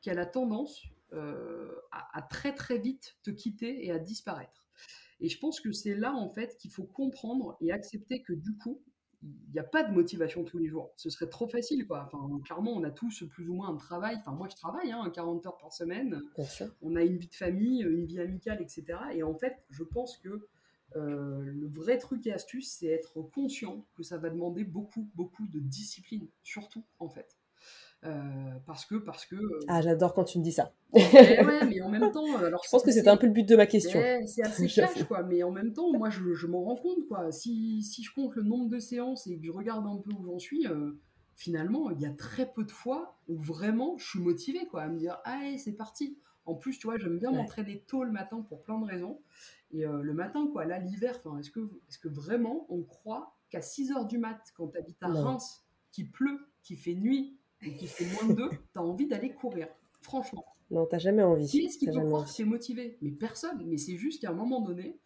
[0.00, 4.66] qu'elle a tendance euh, à, très très vite te quitter et à disparaître.
[5.20, 8.56] Et je pense que c'est là en fait qu'il faut comprendre et accepter que du
[8.56, 8.82] coup,
[9.22, 10.92] il n'y a pas de motivation tous les jours.
[10.96, 12.04] Ce serait trop facile, quoi.
[12.06, 14.16] Enfin, clairement, on a tous plus ou moins un travail.
[14.18, 16.20] Enfin, moi, je travaille, hein, 40 heures par semaine.
[16.80, 18.84] On a une vie de famille, une vie amicale, etc.
[19.12, 20.48] Et en fait, je pense que
[20.96, 25.46] euh, le vrai truc et astuce, c'est être conscient que ça va demander beaucoup, beaucoup
[25.46, 27.36] de discipline, surtout, en fait.
[28.04, 28.10] Euh,
[28.66, 30.74] parce que parce que euh, ah j'adore quand tu me dis ça.
[30.92, 31.00] eh
[31.44, 33.48] ouais, mais en même temps euh, alors je pense que c'était un peu le but
[33.48, 34.00] de ma question.
[34.26, 37.30] C'est assez cash quoi mais en même temps moi je, je m'en rends compte quoi.
[37.30, 40.24] Si, si, je compte le nombre de séances et que je regarde un peu où
[40.24, 40.66] j'en suis
[41.36, 44.88] finalement il y a très peu de fois où vraiment je suis motivée quoi à
[44.88, 46.18] me dire allez c'est parti.
[46.44, 49.20] En plus tu vois j'aime bien m'entraîner tôt le matin pour plein de raisons.
[49.70, 53.92] Et le matin quoi là l'hiver est-ce que est-ce que vraiment on croit qu'à 6
[53.92, 57.86] heures du mat quand tu habites à Reims qui pleut qui fait nuit et qui
[57.86, 59.68] fait moins de 2, tu as envie d'aller courir.
[60.00, 60.44] Franchement.
[60.70, 61.46] Non, t'as jamais envie.
[61.46, 63.62] Qui est-ce qui que motivé Mais personne.
[63.66, 64.98] Mais c'est juste qu'à un moment donné,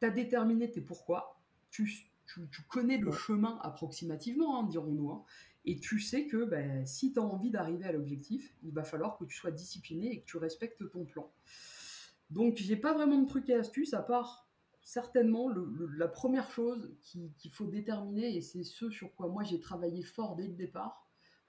[0.00, 1.90] tu as déterminé tes pourquoi, tu,
[2.26, 5.24] tu, connais le chemin approximativement, hein, dirons-nous, hein,
[5.64, 9.18] et tu sais que ben, si tu as envie d'arriver à l'objectif, il va falloir
[9.18, 11.30] que tu sois discipliné et que tu respectes ton plan.
[12.30, 14.48] Donc, j'ai pas vraiment de trucs et astuces à part
[14.80, 15.48] certainement
[15.96, 20.34] la première chose qu'il faut déterminer, et c'est ce sur quoi moi j'ai travaillé fort
[20.34, 21.01] dès le départ,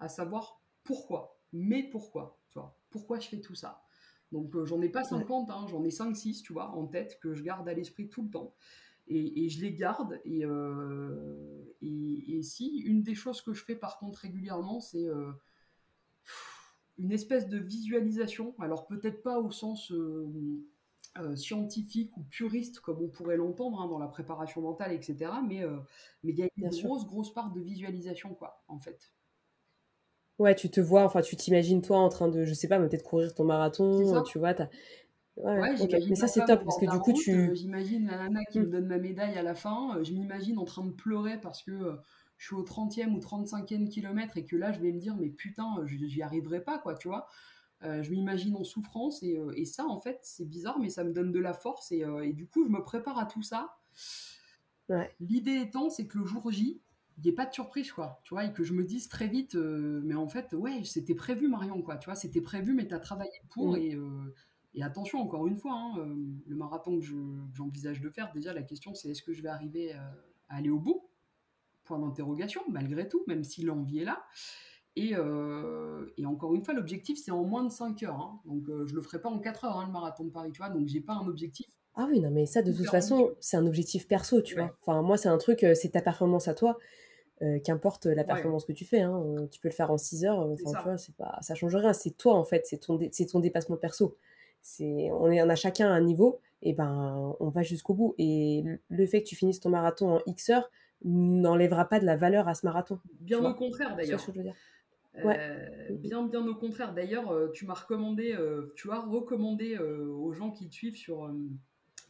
[0.03, 1.39] à savoir pourquoi.
[1.53, 3.83] Mais pourquoi, tu vois, pourquoi je fais tout ça?
[4.31, 7.33] Donc euh, j'en ai pas 50, hein, j'en ai 5-6, tu vois, en tête, que
[7.33, 8.53] je garde à l'esprit tout le temps.
[9.07, 10.19] Et, je les garde.
[10.25, 15.31] Euh, et, et, si, une des choses que je fais par contre régulièrement, c'est euh,
[16.97, 18.55] une espèce de visualisation.
[18.59, 19.93] Alors peut-être pas au sens
[21.35, 25.31] scientifique ou puriste comme on pourrait l'entendre hein, dans la préparation mentale, etc.
[25.47, 25.63] Mais
[26.23, 29.13] mais il y a une grosse, grosse part de visualisation, quoi, en fait.
[30.39, 33.03] Ouais, tu te vois, enfin, tu t'imagines toi en train de, je sais pas, peut-être
[33.03, 34.53] courir ton marathon, tu vois,
[35.37, 35.75] Ouais,
[36.07, 37.31] mais ça c'est top parce que du coup tu.
[37.31, 38.69] Euh, j'imagine la nana qui me mmh.
[38.69, 41.71] donne ma médaille à la fin, euh, je m'imagine en train de pleurer parce que
[41.71, 41.95] euh,
[42.37, 45.29] je suis au 30e ou 35e kilomètre et que là je vais me dire mais
[45.29, 47.27] putain j'y arriverai pas quoi tu vois.
[47.81, 51.31] je m'imagine en souffrance et, et, ça en fait c'est bizarre mais ça me donne
[51.31, 53.75] de la force et, et du coup je me prépare à tout ça.
[55.19, 56.79] L'idée étant c'est que le jour J
[57.17, 59.27] il n'y ait pas de surprise, quoi, tu vois, et que je me dise très
[59.27, 62.87] vite, euh, mais en fait, ouais, c'était prévu, Marion, quoi, tu vois, c'était prévu, mais
[62.87, 63.77] tu as travaillé pour, mm.
[63.77, 64.33] et, euh,
[64.73, 67.05] et, attention, encore une fois, hein, euh, le marathon que
[67.53, 70.11] j'envisage de faire, déjà, la question, c'est est-ce que je vais arriver à
[70.49, 71.07] aller au bout?
[71.83, 74.23] Point d'interrogation, malgré tout, même si l'envie est là.
[74.95, 75.13] Et,
[76.17, 78.39] et, encore une fois, l'objectif, c'est en moins de 5 heures, hein.
[78.45, 80.69] donc je le ferai pas en 4 heures, hein, le marathon de Paris, tu vois,
[80.69, 83.67] donc j'ai pas un objectif ah oui, non, mais ça, de toute façon, c'est un
[83.67, 84.75] objectif perso, tu vois.
[84.81, 86.77] Enfin, moi, c'est un truc, c'est ta performance à toi.
[87.43, 90.39] Euh, qu'importe la performance que tu fais, hein, tu peux le faire en 6 heures,
[90.39, 93.75] enfin, tu vois, pas, ça change rien, c'est toi en fait, c'est ton, ton dépassement
[93.75, 94.15] perso.
[94.79, 98.15] On, est, on a chacun un niveau, et ben on va jusqu'au bout.
[98.17, 100.69] Et le fait que tu finisses ton marathon en X heures
[101.03, 102.99] n'enlèvera pas de la valeur à ce marathon.
[103.19, 104.25] Bien au contraire d'ailleurs.
[105.25, 106.93] Euh, bien, bien au contraire.
[106.93, 108.37] D'ailleurs, euh, tu m'as recommandé,
[108.75, 111.29] tu as recommandé aux gens qui te suivent sur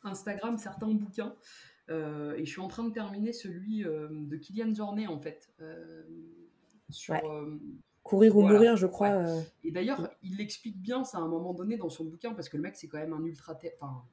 [0.03, 1.35] Instagram certains bouquins.
[1.89, 5.49] Euh, et je suis en train de terminer celui euh, de Kylian Jornet, en fait.
[5.61, 6.03] Euh,
[6.89, 7.15] sur,
[8.03, 9.25] courir ou mourir, je crois.
[9.63, 12.57] Et d'ailleurs, il l'explique bien ça à un moment donné dans son bouquin, parce que
[12.57, 13.57] le mec, c'est quand même un ultra.
[13.79, 14.03] Enfin,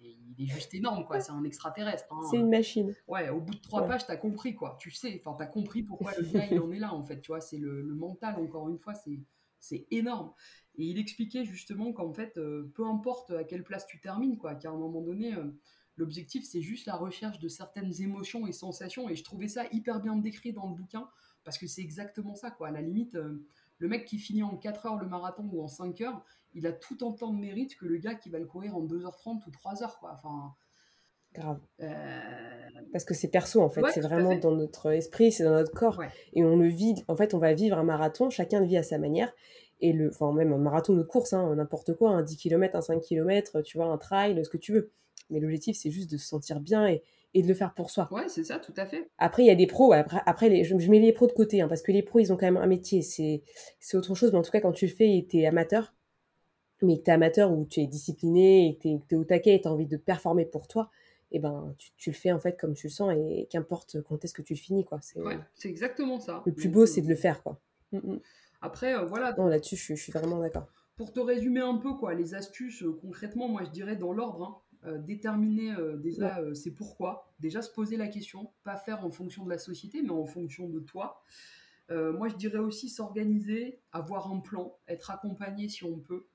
[0.00, 1.20] il est juste énorme, quoi.
[1.20, 2.06] C'est un extraterrestre.
[2.10, 2.20] Hein.
[2.30, 2.94] C'est une machine.
[3.08, 4.76] Ouais, au bout de trois pages, t'as compris, quoi.
[4.78, 7.20] Tu sais, enfin, t'as compris pourquoi le gars, il en est là, en fait.
[7.20, 8.94] Tu vois, c'est le, mental, encore une fois,
[9.58, 10.32] c'est énorme.
[10.78, 14.54] Et il expliquait justement qu'en fait, euh, peu importe à quelle place tu termines, quoi,
[14.54, 15.44] qu'à un moment donné, euh,
[15.96, 19.08] l'objectif, c'est juste la recherche de certaines émotions et sensations.
[19.08, 21.08] Et je trouvais ça hyper bien décrit dans le bouquin,
[21.44, 22.68] parce que c'est exactement ça, quoi.
[22.68, 23.44] À la limite, euh,
[23.78, 26.72] le mec qui finit en 4 heures le marathon ou en 5 heures, il a
[26.72, 29.98] tout autant de mérite que le gars qui va le courir en 2h30 ou 3h,
[29.98, 30.12] quoi.
[30.14, 30.54] Enfin.
[31.34, 31.60] Grave.
[31.80, 33.82] Euh, Parce que c'est perso, en fait.
[33.92, 36.02] c'est vraiment dans notre esprit, c'est dans notre corps.
[36.32, 36.94] Et on le vit.
[37.06, 39.32] En fait, on va vivre un marathon, chacun le vit à sa manière.
[39.80, 42.80] Et le, enfin, même un marathon de course, hein, n'importe quoi, un 10 km, un
[42.80, 44.90] 5 km, tu vois, un trail, ce que tu veux.
[45.30, 47.02] Mais l'objectif, c'est juste de se sentir bien et,
[47.34, 48.08] et de le faire pour soi.
[48.10, 49.10] Ouais, c'est ça, tout à fait.
[49.18, 49.92] Après, il y a des pros.
[49.92, 52.32] Après, après les, je, mets les pros de côté, hein, parce que les pros, ils
[52.32, 53.02] ont quand même un métier.
[53.02, 53.42] C'est
[53.94, 54.32] autre chose.
[54.32, 55.94] Mais en tout cas, quand tu le fais et tu es amateur,
[56.82, 59.56] mais que tu es amateur ou tu es discipliné et que tu es, au taquet
[59.56, 60.90] et tu as envie de performer pour toi,
[61.30, 64.24] et eh ben, tu, le fais en fait comme tu le sens et qu'importe quand
[64.24, 64.86] est-ce que tu le finis.
[64.86, 64.98] quoi.
[65.02, 66.42] C'est ouais, exactement ça.
[66.46, 67.42] Le plus beau, c'est de le faire.
[67.42, 67.60] quoi.
[67.92, 68.20] Mm, mm.
[68.60, 69.34] Après, euh, voilà.
[69.36, 70.66] Non, là-dessus, je, je, suis vraiment d'accord.
[70.96, 74.44] Pour te résumer un peu, quoi, les astuces, euh, concrètement, moi, je dirais dans l'ordre.
[74.44, 74.56] Hein.
[74.86, 79.50] Euh, déterminer déjà c'est pourquoi, déjà se poser la question, pas faire en fonction de
[79.50, 81.20] la société, mais en fonction de toi.
[81.90, 86.28] moi, je dirais aussi s'organiser, avoir un plan, être accompagné si on peut.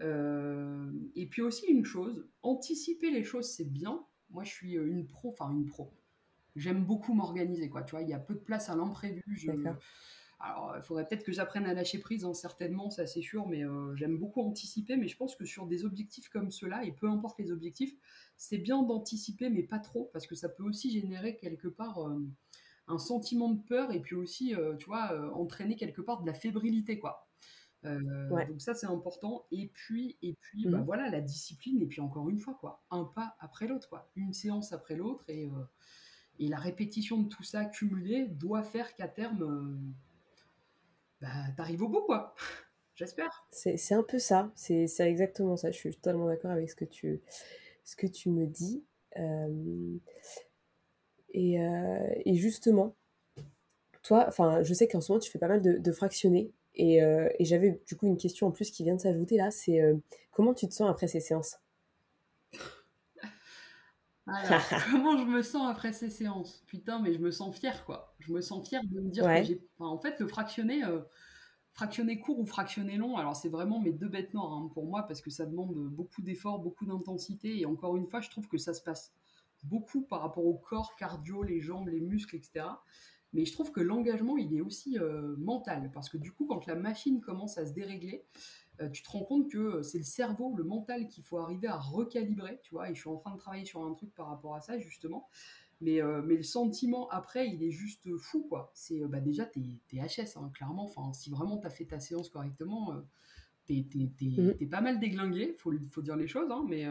[0.00, 4.04] et puis aussi une chose, anticiper les choses, c'est bien.
[4.28, 5.94] Moi, je suis une pro, enfin une pro.
[6.54, 7.84] J'aime beaucoup m'organiser, quoi.
[7.84, 9.22] Tu vois, il y a peu de place à l'imprévu.
[9.28, 9.50] Je,
[10.42, 13.64] alors, il faudrait peut-être que j'apprenne à lâcher prise, hein, certainement, ça c'est sûr, mais
[13.64, 14.96] euh, j'aime beaucoup anticiper.
[14.96, 17.94] Mais je pense que sur des objectifs comme ceux-là, et peu importe les objectifs,
[18.36, 22.18] c'est bien d'anticiper, mais pas trop, parce que ça peut aussi générer quelque part euh,
[22.88, 26.34] un sentiment de peur, et puis aussi, euh, tu vois, entraîner quelque part de la
[26.34, 27.28] fébrilité, quoi.
[27.84, 29.44] Donc ça c'est important.
[29.50, 30.84] Et puis, et puis, bah, mmh.
[30.84, 34.32] voilà, la discipline, et puis encore une fois, quoi, un pas après l'autre, quoi, une
[34.32, 35.50] séance après l'autre, et,
[36.38, 39.92] et la répétition de tout ça cumulé doit faire qu'à terme
[41.22, 42.34] bah, t'arrives au bout, quoi.
[42.94, 43.46] J'espère.
[43.50, 45.70] C'est un peu ça, c'est exactement ça.
[45.70, 48.84] Je suis totalement d'accord avec ce que tu, me dis.
[49.18, 49.96] Euh,
[51.30, 52.94] et, euh, et, justement,
[54.02, 56.52] toi, enfin, je sais qu'en ce moment, tu fais pas mal de, de fractionnés.
[56.74, 59.50] Et, euh, et j'avais du coup une question en plus qui vient de s'ajouter là,
[59.50, 59.80] c'est
[60.32, 61.61] comment tu te sens après ces séances?
[64.26, 66.62] Alors, comment je me sens après ces séances?
[66.66, 68.14] Putain, mais je me sens fière, quoi.
[68.20, 69.66] Je me sens fière de me dire que j'ai.
[69.78, 71.00] en fait, le fractionné, euh,
[71.72, 75.04] fractionné court ou fractionné long, alors c'est vraiment mes deux bêtes noires hein, pour moi
[75.06, 77.60] parce que ça demande beaucoup d'efforts, beaucoup d'intensité.
[77.60, 79.12] Et encore une fois, je trouve que ça se passe
[79.64, 82.66] beaucoup par rapport au corps, cardio, les jambes, les muscles, etc.
[83.32, 86.66] Mais je trouve que l'engagement, il est aussi euh, mental parce que du coup, quand
[86.66, 88.26] la machine commence à se dérégler,
[88.92, 91.78] tu te rends compte que euh, c'est le cerveau, le mental qu'il faut arriver à
[91.78, 94.54] recalibrer, tu vois, et je suis en train de travailler sur un truc par rapport
[94.54, 95.28] à ça, justement.
[95.80, 98.70] Mais, euh, mais le sentiment après, il est juste fou, quoi.
[98.74, 99.60] C'est bah, déjà, t'es
[99.92, 100.84] es HS, hein, clairement.
[100.84, 102.94] Enfin, si vraiment t'as fait ta séance correctement,
[103.66, 104.68] t'es mmh.
[104.70, 106.86] pas mal déglingué, faut, faut dire les choses, hein, mais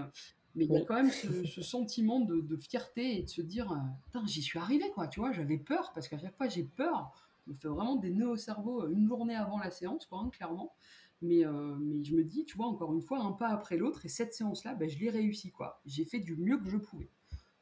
[0.55, 3.73] mais il y a quand même ce, sentiment de, de, fierté et de se dire
[4.03, 7.13] putain j'y suis arrivé quoi tu vois j'avais peur parce qu'à chaque fois j'ai peur
[7.45, 10.29] je me fais vraiment des nœuds au cerveau une journée avant la séance quoi hein,
[10.29, 10.73] clairement
[11.21, 14.05] mais, euh, mais je me dis, tu vois, encore une fois, un pas après l'autre,
[14.05, 15.81] et cette séance-là, ben, je l'ai réussi, quoi.
[15.85, 17.09] J'ai fait du mieux que je pouvais.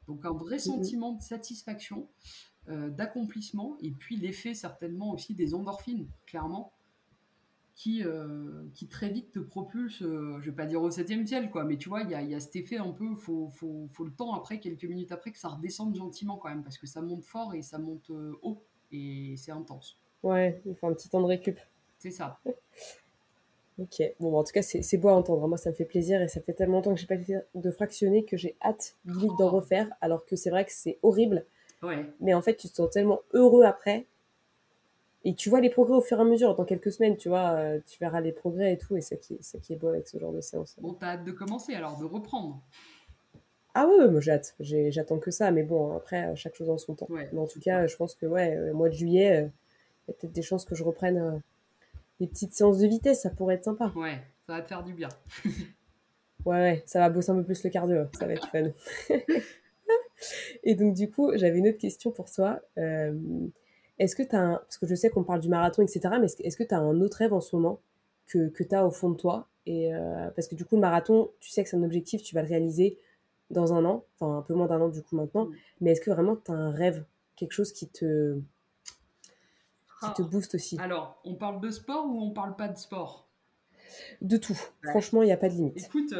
[0.06, 0.60] Donc un vrai mhm.
[0.60, 2.08] sentiment de satisfaction,
[2.68, 6.72] euh, d'accomplissement, et puis l'effet certainement aussi des endorphines, clairement,
[7.74, 11.64] qui, euh, qui très vite te propulse, je vais pas dire au septième ciel, quoi,
[11.64, 14.04] mais tu vois, il y a, y a, cet effet un peu, faut, faut, faut,
[14.04, 17.00] le temps après, quelques minutes après, que ça redescende gentiment quand même, parce que ça
[17.00, 18.10] monte fort et ça monte
[18.42, 19.98] haut, et c'est intense.
[20.22, 21.58] Ouais, il faut un petit temps de récup.
[21.98, 22.40] C'est ça.
[23.80, 25.48] Ok, bon, en tout cas, c'est beau à entendre.
[25.48, 27.70] Moi, ça me fait plaisir et ça fait tellement longtemps que j'ai pas fait de
[27.70, 29.88] fractionner que j'ai hâte limite d'en refaire.
[30.02, 31.46] Alors que c'est vrai que c'est horrible.
[31.82, 32.04] Ouais.
[32.20, 34.06] Mais en fait, tu te sens tellement heureux après.
[35.24, 36.54] Et tu vois les progrès au fur et à mesure.
[36.54, 38.96] Dans quelques semaines, tu vois, euh, tu verras les progrès et tout.
[38.96, 40.76] Et c'est ça qui, qui est beau avec ce genre de séance.
[40.78, 42.60] Bon, t'as hâte de commencer alors, de reprendre.
[43.74, 44.54] Ah ouais, moi j'ai hâte.
[44.60, 45.50] J'attends que ça.
[45.52, 47.08] Mais bon, après, chaque chose en son temps.
[47.08, 49.48] mais en tout cas, je pense que, ouais, euh, mois de juillet, euh,
[50.06, 51.40] il y a peut-être des chances que je reprenne
[52.20, 53.92] des petites séances de vitesse, ça pourrait être sympa.
[53.96, 55.08] Ouais, ça va te faire du bien.
[56.44, 58.70] ouais, ouais, ça va bosser un peu plus le cardio, ça va être fun.
[60.62, 62.60] Et donc, du coup, j'avais une autre question pour toi.
[62.76, 63.18] Euh,
[63.98, 64.56] est-ce que tu as un...
[64.56, 67.00] Parce que je sais qu'on parle du marathon, etc., mais est-ce que tu as un
[67.00, 67.80] autre rêve en ce moment
[68.26, 69.48] que, que tu as au fond de toi?
[69.64, 72.34] Et euh, Parce que du coup, le marathon, tu sais que c'est un objectif, tu
[72.34, 72.98] vas le réaliser
[73.50, 75.54] dans un an, enfin un peu moins d'un an du coup maintenant, mm.
[75.80, 77.04] mais est-ce que vraiment tu as un rêve,
[77.36, 78.38] quelque chose qui te
[80.00, 83.28] qui te booste aussi Alors, on parle de sport ou on parle pas de sport?
[84.22, 84.58] De tout.
[84.82, 85.76] Franchement, il n'y a pas de limite.
[85.76, 86.14] Écoute,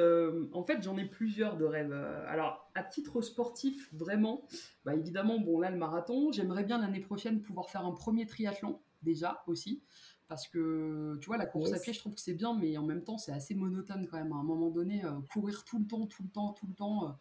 [0.53, 1.93] en fait, j'en ai plusieurs de rêves.
[2.27, 4.43] Alors, à titre sportif, vraiment,
[4.85, 8.81] bah, évidemment, bon, là, le marathon, j'aimerais bien l'année prochaine pouvoir faire un premier triathlon,
[9.03, 9.83] déjà, aussi.
[10.29, 12.85] Parce que, tu vois, la course à pied, je trouve que c'est bien, mais en
[12.85, 14.33] même temps, c'est assez monotone quand même.
[14.33, 17.19] À un moment donné, courir tout le temps, tout le temps, tout le temps.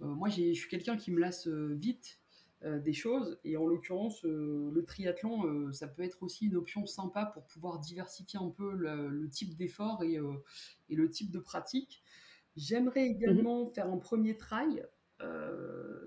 [0.00, 2.25] moi, je suis quelqu'un qui me lasse vite euh,
[2.62, 3.38] des choses.
[3.44, 7.46] Et en l'occurrence, euh, le triathlon, euh, ça peut être aussi une option sympa pour
[7.46, 10.18] pouvoir diversifier un peu le, type d'effort et,
[10.88, 12.02] et, le type de pratique.
[12.56, 13.74] J'aimerais également mhm.
[13.74, 14.86] faire un premier trail.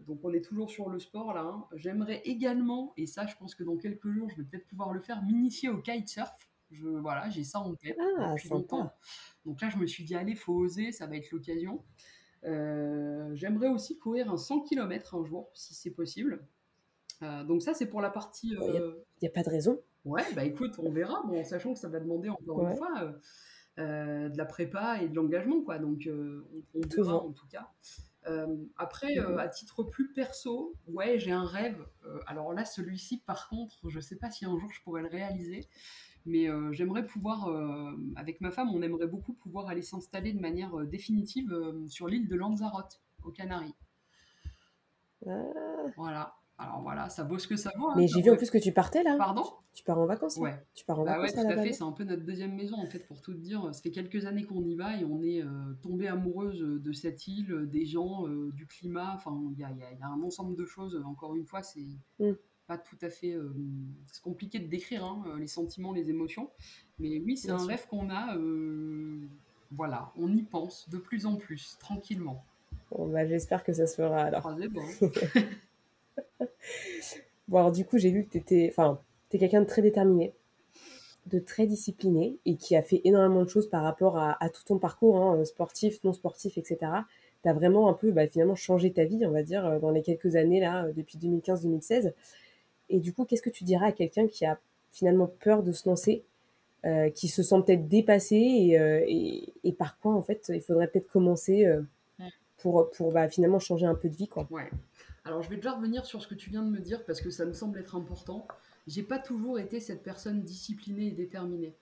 [0.08, 1.42] donc on est toujours sur le sport là.
[1.42, 1.68] Hein.
[1.74, 5.02] J'aimerais également, et ça je pense que dans quelques jours je vais peut-être pouvoir le
[5.02, 6.50] faire, m'initier au kitesurf.
[6.72, 8.92] Je, voilà, j'ai ça en tête ah, depuis longtemps.
[9.46, 11.84] Donc là je me suis dit allez, faut oser, ça va être l'occasion.
[12.45, 16.45] Euh, j'aimerais aussi courir un 100 km un jour, si c'est possible.
[17.21, 18.49] Euh, donc ça, c'est pour la partie...
[18.52, 19.82] Il n'y a, pas de raison.
[20.06, 23.13] Ouais, bah écoute, on verra, bon, en sachant que ça va demander encore une fois
[23.78, 25.80] de la prépa et de l'engagement, quoi.
[25.80, 27.69] Donc on, verra en tout cas.
[28.78, 31.86] après, à titre plus perso, ouais, j'ai un rêve.
[32.28, 35.10] alors là, celui-ci, par contre, je ne sais pas si un jour je pourrais le
[35.10, 35.67] réaliser.
[36.26, 40.40] Mais euh, j'aimerais pouvoir, euh, avec ma femme, on aimerait beaucoup pouvoir aller s'installer de
[40.40, 41.56] manière euh, définitive
[41.88, 43.76] sur l'île de Lanzarote, aux Canaries.
[45.26, 45.32] Ah.
[45.96, 46.36] Voilà.
[46.58, 47.88] Alors voilà, ça vaut ce que ça vaut.
[47.88, 49.16] Hein, mais j'ai vu en plus que tu partais là.
[49.18, 49.46] Pardon?
[49.72, 50.62] Tu pars en vacances Ouais.
[50.74, 51.72] Tu pars en bah vacances ouais, tout à, fait.
[51.72, 53.74] C'est un peu notre deuxième maison en fait, pour tout te dire.
[53.74, 55.42] Ça fait quelques années qu'on y va et on est
[55.82, 59.14] tombé amoureuse de cette île, des gens, du climat.
[59.16, 59.70] Enfin, il y a,
[60.02, 61.02] un ensemble de choses.
[61.06, 61.88] Encore une fois, c'est
[62.20, 62.34] mmh
[62.70, 63.32] pas tout à fait.
[63.32, 63.52] Euh,
[64.06, 66.52] c'est compliqué de décrire hein, euh, les sentiments, les émotions.
[67.00, 68.38] Mais oui, c'est un rêve qu'on a.
[68.38, 69.18] Euh,
[69.72, 72.46] voilà, on y pense de plus en plus, tranquillement.
[72.92, 74.56] Bon, bah, j'espère que ça se fera alors.
[74.70, 74.84] bon.
[77.48, 78.68] bon, alors du coup, j'ai vu que tu étais.
[78.72, 80.36] Enfin, tu es quelqu'un de très déterminé,
[81.26, 84.78] de très discipliné et qui a fait énormément de choses par rapport à, tout ton
[84.78, 86.78] parcours, hein, sportif, non sportif, etc.
[87.42, 90.04] Tu as vraiment un peu bah, finalement changé ta vie, on va dire, dans les
[90.04, 92.14] quelques années là, depuis 2015-2016.
[92.89, 94.60] Et du coup, qu'est-ce que tu dirais à quelqu'un qui a
[94.91, 96.23] finalement peur de se lancer,
[96.86, 100.88] euh, qui se sent peut-être dépassé euh, et, et, par quoi en fait il faudrait
[100.88, 101.82] peut-être commencer euh,
[102.58, 104.47] pour, pour bah, finalement changer un peu de vie quoi.
[104.49, 104.69] Ouais.
[105.25, 107.30] Alors je vais déjà revenir sur ce que tu viens de me dire parce que
[107.30, 108.47] ça me semble être important.
[108.88, 111.75] J'ai pas toujours été cette personne disciplinée et déterminée.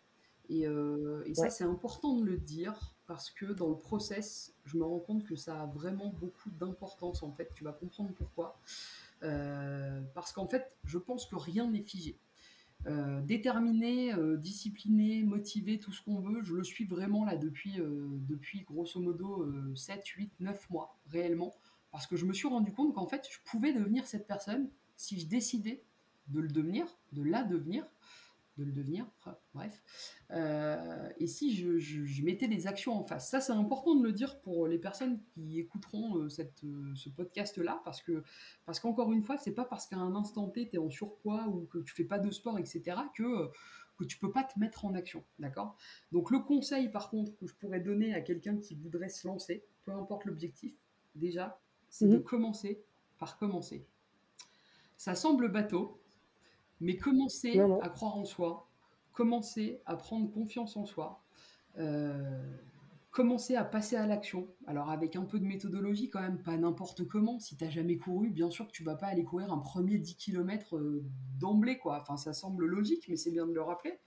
[0.49, 4.83] Et, et ça c'est important de le dire parce que dans le process, je me
[4.83, 7.49] rends compte que ça a vraiment beaucoup d'importance en fait.
[7.53, 8.57] Tu vas comprendre pourquoi.
[9.23, 12.19] Euh, parce qu'en fait, je pense que rien n'est figé.
[12.85, 17.77] Euh, déterminé, euh, discipliné, motivé, tout ce qu'on veut, je le suis vraiment là depuis,
[17.77, 21.53] depuis grosso modo 7, 8, 9 mois réellement,
[21.91, 25.19] parce que je me suis rendu compte qu'en fait, je pouvais devenir cette personne si
[25.19, 25.83] je décidais
[26.27, 27.85] de le devenir, de la devenir,
[28.57, 29.05] de le devenir,
[29.53, 29.83] bref.
[30.31, 34.39] Euh, et si je, mettais des actions en face, ça c'est important de le dire
[34.41, 38.23] pour les personnes qui écouteront euh, cette, euh, ce podcast-là, parce que
[38.65, 41.47] parce qu'encore une fois, c'est pas parce qu'à un instant T, tu es en surpoids
[41.47, 43.49] ou que tu fais pas de sport, etc., que
[43.97, 45.75] que tu peux pas te mettre en action, d'accord?
[46.11, 49.65] Donc le conseil par contre que je pourrais donner à quelqu'un qui voudrait se lancer,
[49.85, 50.75] peu importe l'objectif,
[51.15, 52.23] déjà, c'est de mhm.
[52.23, 52.83] commencer
[53.17, 53.87] par commencer.
[54.97, 55.99] Ça semble bateau,
[56.79, 58.69] mais commencer à croire en soi,
[59.13, 61.23] commencer à prendre confiance en soi,
[61.77, 62.55] euh,
[63.11, 64.47] commencer à passer à l'action.
[64.67, 67.39] Alors avec un peu de méthodologie quand même, pas n'importe comment.
[67.39, 69.97] Si tu n'as jamais couru, bien sûr que tu vas pas aller courir un premier
[69.97, 71.03] 10 km euh,
[71.39, 71.99] d'emblée, quoi.
[72.01, 73.99] Enfin, ça semble logique, mais c'est bien de le rappeler.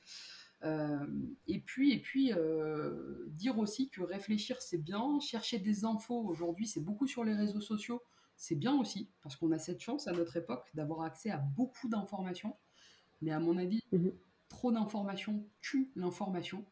[0.63, 1.07] Euh,
[1.49, 2.33] et puis, et puis
[3.29, 7.63] dire aussi que réfléchir c'est bien, chercher des infos aujourd'hui c'est beaucoup sur les réseaux
[7.63, 8.03] sociaux,
[8.41, 11.91] c'est bien aussi, parce qu'on a cette chance à notre époque d'avoir accès à beaucoup
[11.91, 12.57] d'informations.
[13.21, 14.15] Mais à mon avis, mhm.
[14.49, 16.65] trop d'informations tue l'information.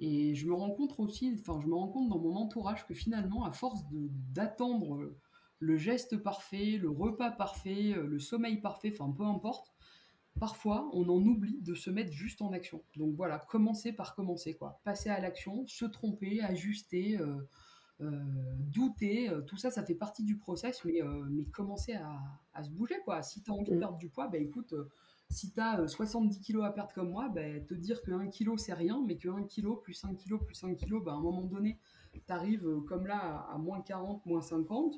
[0.00, 2.92] Et je me rends compte aussi, enfin, je me rends compte dans mon entourage que
[2.92, 5.14] finalement, à force d'attendre
[5.60, 9.72] le geste parfait, le repas parfait, le sommeil parfait, enfin peu importe,
[10.40, 12.82] parfois on en oublie de se mettre juste en action.
[12.96, 14.80] Donc voilà, commencer par commencer, quoi.
[14.82, 17.16] Passer à l'action, se tromper, ajuster.
[17.16, 17.48] Euh, euh,
[17.98, 22.70] douter, euh, tout ça, ça fait partie du process, mais, euh, mais commencer à, se
[22.70, 23.22] bouger, quoi.
[23.22, 23.80] Si tu as envie de mm.
[23.80, 24.74] perdre du poids, bah écoute,
[25.28, 28.56] si tu as 70 kilos à perdre comme moi, bah, te dire que 1 kilo
[28.56, 31.20] c'est rien, mais que 1 kilo plus 1 kilo plus 1 kilo, bah, à un
[31.20, 31.78] moment donné,
[32.14, 34.94] tu arrives comme là à, moins 40, moins 50.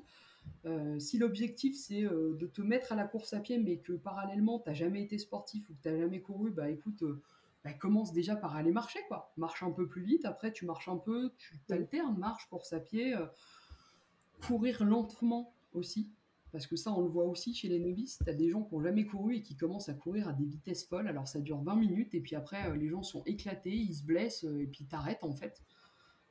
[0.99, 4.69] si l'objectif c'est de te mettre à la course à pied, mais que parallèlement tu
[4.69, 7.03] n'as jamais été sportif ou que tu n'as jamais couru, bah écoute,
[7.65, 9.33] bah, commence déjà par aller marcher, quoi.
[9.37, 12.81] Marche un peu plus vite, après tu marches un peu, tu t'alternes, marche, course à
[12.81, 13.27] pied, euh,
[14.47, 16.11] courir lentement aussi.
[16.53, 18.19] Parce que ça, on le voit aussi chez les novices.
[18.25, 20.45] Tu as des gens qui n'ont jamais couru et qui commencent à courir à des
[20.45, 21.09] vitesses folles.
[21.09, 24.05] Alors ça dure 20 minutes et puis après, euh, les gens sont éclatés, ils se
[24.05, 25.63] blessent euh, et puis t'arrêtes en fait.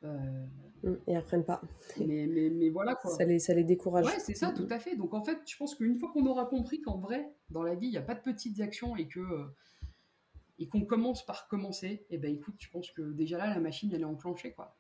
[0.04, 0.46] Euh,
[0.84, 1.62] mm, et ils reprennent pas.
[2.00, 3.12] Mais, mais, mais, voilà quoi.
[3.12, 4.06] Ça les, ça les décourage.
[4.06, 4.72] Ouais, c'est ça, mm, tout mm.
[4.72, 4.96] à fait.
[4.96, 7.88] Donc en fait, je pense qu'une fois qu'on aura compris qu'en vrai, dans la vie,
[7.88, 9.22] il n'y a pas de petites actions et que
[10.60, 13.60] et qu'on commence par commencer, et eh ben écoute, je pense que déjà là, la
[13.60, 14.76] machine, elle est enclenchée quoi.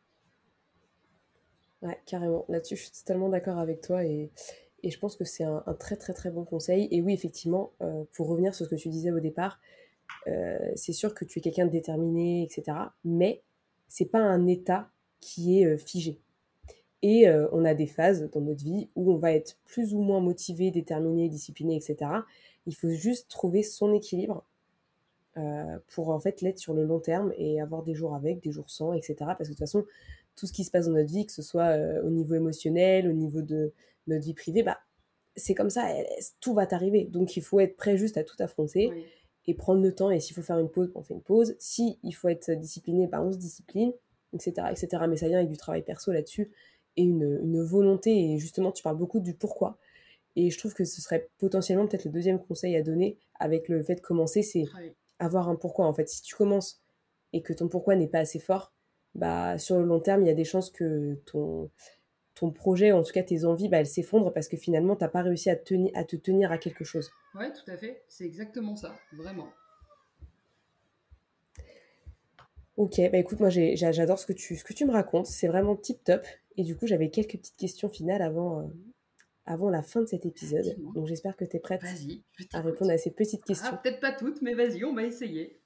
[1.82, 2.46] Ouais, carrément.
[2.50, 4.32] Là-dessus, je suis totalement d'accord avec toi et,
[4.84, 6.88] et je pense que c'est un, très très très bon conseil.
[6.92, 9.60] Et oui, effectivement, euh, pour revenir sur ce que tu disais au départ,
[10.28, 12.78] euh, c'est sûr que tu es quelqu'un de déterminé, etc.
[13.04, 13.44] Mais
[13.88, 16.22] c'est pas un état qui est euh, figé.
[17.04, 20.20] Et on a des phases dans notre vie où on va être plus ou moins
[20.20, 22.10] motivé, déterminé, discipliné, etc.
[22.66, 24.44] Il faut juste trouver son équilibre
[25.88, 28.70] pour en fait l'être sur le long terme et avoir des jours avec, des jours
[28.70, 29.16] sans, etc.
[29.20, 29.86] Parce que de toute façon,
[30.36, 33.14] tout ce qui se passe dans notre vie, que ce soit au niveau émotionnel, au
[33.14, 33.72] niveau de
[34.08, 34.80] notre vie privée, bah,
[35.36, 35.88] c'est comme ça,
[36.42, 37.06] tout va t'arriver.
[37.06, 38.92] Donc il faut être prêt juste à tout affronter
[39.46, 40.12] et prendre le temps.
[40.12, 41.56] Et s'il faut faire une pause, on fait une pause.
[41.60, 43.94] Si il faut être discipliné, bah, on se discipline,
[44.34, 45.04] etc., etc.
[45.08, 46.52] Mais ça vient avec du travail perso là-dessus
[46.98, 48.34] et une, une, volonté.
[48.34, 49.78] Et justement, tu parles beaucoup du pourquoi.
[50.36, 53.82] Et je trouve que ce serait potentiellement peut-être le deuxième conseil à donner avec le
[53.84, 54.66] fait de commencer, c'est
[55.20, 55.86] avoir un pourquoi.
[55.86, 56.82] En fait, si tu commences
[57.34, 58.74] et que ton pourquoi n'est pas assez fort,
[59.15, 61.70] bah, sur le long terme, il y a des chances que ton,
[62.36, 65.09] ton projet, en tout cas tes envies, bah, elles s'effondrent parce que finalement, tu n'as
[65.09, 67.11] pas réussi à, tenir, à te tenir à quelque chose.
[67.36, 68.03] Ouais, tout à fait.
[68.07, 69.49] C'est exactement ça, vraiment.
[72.78, 75.26] Ok, bah écoute, moi j'adore ce, que tu, ce que tu me racontes.
[75.26, 76.24] C'est vraiment tip top.
[76.57, 78.68] Et du coup, j'avais quelques petites questions finales avant, euh,
[79.48, 80.76] avant la fin de cet épisode.
[80.93, 81.82] Donc j'espère que tu es prête
[82.54, 83.78] à répondre à ces petites ah, questions.
[83.82, 85.60] Peut-être pas toutes, mais vas-y, on va essayer.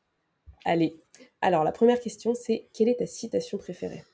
[0.64, 1.02] Allez.
[1.42, 4.06] Alors, la première question, c'est quelle est ta citation préférée?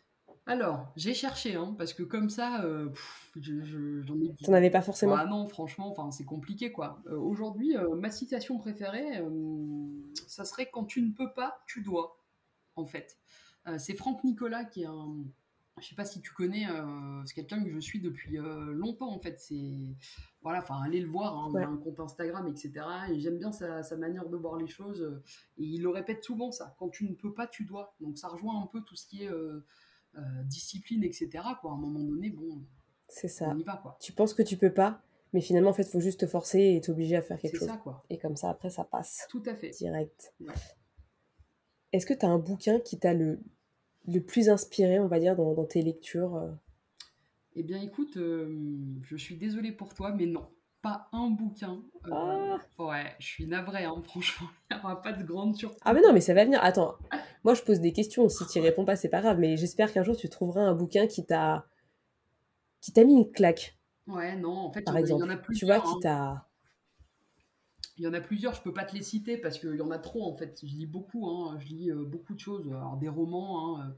[0.46, 2.90] Alors, j'ai cherché, hein, parce que comme ça, euh,
[3.36, 4.34] j'en ai.
[4.46, 7.02] T'en avais pas forcément Ah non, franchement, enfin, c'est compliqué, quoi.
[7.08, 9.22] Euh, aujourd'hui, euh, ma citation préférée,
[10.26, 12.24] ça serait quand tu ne peux pas, tu dois,
[12.78, 13.18] en fait.
[13.78, 15.18] c'est Franck Nicolas qui est un.
[15.80, 16.66] Je sais pas si tu connais,
[17.26, 19.40] c'est quelqu'un que je suis depuis longtemps, en fait.
[19.40, 19.96] C'est
[20.42, 22.86] voilà, enfin, allez le voir, hein, il a un compte Instagram, etc.
[23.12, 25.22] Et j'aime bien sa, sa, manière de voir les choses.
[25.58, 26.76] et il le répète souvent, ça.
[26.80, 27.96] Quand tu ne peux pas, tu dois.
[28.00, 29.30] Donc, ça rejoint un peu tout ce qui est
[30.18, 31.30] euh, discipline, etc.
[31.62, 31.72] Quoi.
[31.72, 32.64] À un moment donné, bon,
[33.08, 33.50] c'est ça.
[33.50, 33.98] On y va, quoi.
[34.02, 36.76] Tu penses que tu peux pas, mais finalement, en fait, il faut juste te forcer
[36.76, 37.68] et t'obliger à faire quelque chose.
[37.68, 38.04] C'est ça, quoi.
[38.10, 39.28] Et comme ça, après, ça passe.
[39.30, 39.70] Tout à fait.
[39.72, 40.34] Direct.
[41.94, 43.40] Est-ce que tu as un bouquin qui t'a le,
[44.08, 46.52] le plus inspiré, on va dire, dans, tes lectures euh?
[47.56, 48.56] Eh bien, écoute, euh,
[49.02, 50.48] je suis désolée pour toi, mais non
[50.82, 51.82] pas un bouquin.
[52.12, 52.58] Ah.
[52.78, 54.48] Ouais, je suis navrée, hein, franchement.
[54.72, 55.82] Il n'y aura pas de grande surprise.
[55.84, 56.60] Ah, mais non, mais ça va venir.
[56.64, 56.96] Attends,
[57.44, 58.30] moi je pose des questions.
[58.30, 59.40] Si tu n'y réponds pas, c'est pas grave.
[59.40, 61.66] Mais j'espère qu'un jour tu trouveras un bouquin qui t'a
[62.82, 63.78] qui t'a mis une claque.
[64.08, 65.82] Ouais, non, en fait, Par il, exemple, y en a plusieurs.
[65.82, 66.00] Tu vois, qui hein.
[66.02, 66.47] t'a.
[67.98, 69.90] Il y en a plusieurs, je peux pas te les citer parce qu'il y en
[69.90, 70.60] a trop en fait.
[70.64, 71.58] Je lis beaucoup, hein.
[71.60, 73.94] je lis euh, beaucoup de choses, alors des romans hein, euh,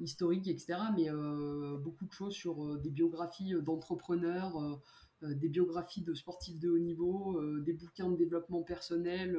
[0.00, 0.78] historiques, etc.
[0.96, 4.80] Mais euh, beaucoup de choses sur des biographies d'entrepreneurs,
[5.22, 9.38] des biographies de sportifs de haut niveau, des bouquins de développement personnel.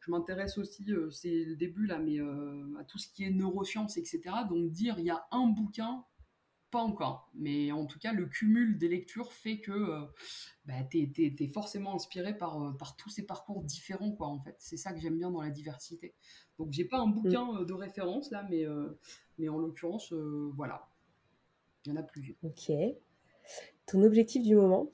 [0.00, 4.20] Je m'intéresse aussi, c'est le début là, mais à tout ce qui est neurosciences, etc.
[4.48, 6.04] Donc dire il y a un bouquin,
[6.70, 7.30] pas encore.
[7.34, 10.06] Mais en tout cas, le cumul des lectures fait que
[10.66, 14.56] bah, tu es, forcément inspiré par, par tous ces parcours différents, quoi, en fait.
[14.58, 16.14] C'est ça que j'aime bien dans la diversité.
[16.58, 18.64] Donc, j'ai pas un bouquin de référence, là, mais,
[19.38, 20.88] mais en l'occurrence, voilà.
[21.84, 22.36] Il y en a plusieurs.
[22.42, 22.70] Ok.
[23.86, 24.90] Ton objectif du moment?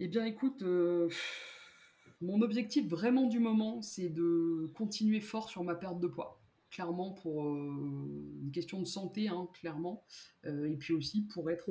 [0.00, 1.08] Eh bien, écoute, euh,
[2.20, 6.40] mon objectif vraiment du moment, c'est de continuer fort sur ma perte de poids.
[6.74, 10.04] Clairement, pour euh, une question de santé, hein, clairement.
[10.44, 11.70] Euh, et puis aussi pour être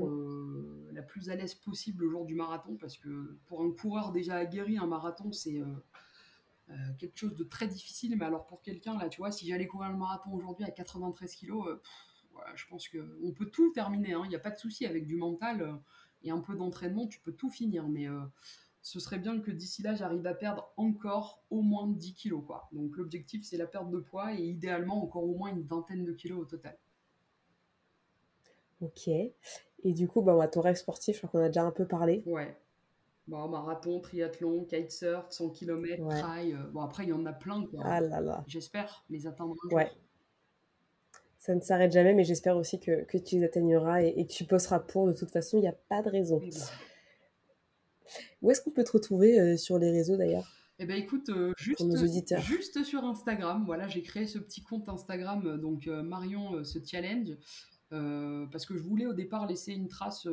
[0.94, 4.36] la plus à l'aise possible le jour du marathon, parce que pour un coureur déjà
[4.36, 5.62] aguerri, un marathon, c'est
[6.98, 8.16] quelque chose de très difficile.
[8.18, 11.36] Mais alors pour quelqu'un, là, tu vois, si j'allais courir le marathon aujourd'hui à 93
[11.36, 11.68] kilos,
[12.56, 14.14] je pense qu'on peut tout terminer.
[14.14, 14.22] Hein.
[14.26, 15.82] Il n'y a pas de souci avec du mental
[16.24, 17.88] et un peu d'entraînement, tu peux tout finir.
[17.88, 18.22] Mais euh,
[18.84, 22.44] ce serait bien que d'ici là, j'arrive à perdre encore au moins 10 kilos.
[22.46, 22.68] Quoi.
[22.74, 26.12] Donc l'objectif, c'est la perte de poids et idéalement encore au moins une vingtaine de
[26.12, 26.78] kilos au total.
[28.82, 29.08] Ok.
[29.08, 32.24] Et du coup, bah, ton rêve sportif, je crois qu'on a déjà un peu parlé.
[32.26, 32.58] Ouais.
[33.28, 36.54] Bon, marathon, triathlon, kitesurf, 100 km, trail.
[36.54, 37.66] Euh, bon, après, il y en a plein.
[37.82, 38.44] Ah là là.
[38.48, 39.56] J'espère les atteindre.
[39.72, 39.90] Ouais
[41.44, 44.80] ça ne s'arrête jamais, mais j'espère aussi que, tu les atteigneras et, que tu poseras
[44.80, 45.08] pour.
[45.08, 46.42] De toute façon, il n'y a pas de raison.
[48.42, 50.52] Où est-ce qu'on peut te retrouver euh, sur les réseaux d'ailleurs?
[50.80, 51.82] Eh ben écoute, euh, juste,
[52.42, 57.38] juste sur Instagram, voilà, j'ai créé ce petit compte Instagram, euh, donc Marion ce challenge,
[57.90, 60.28] parce que je voulais au départ laisser une trace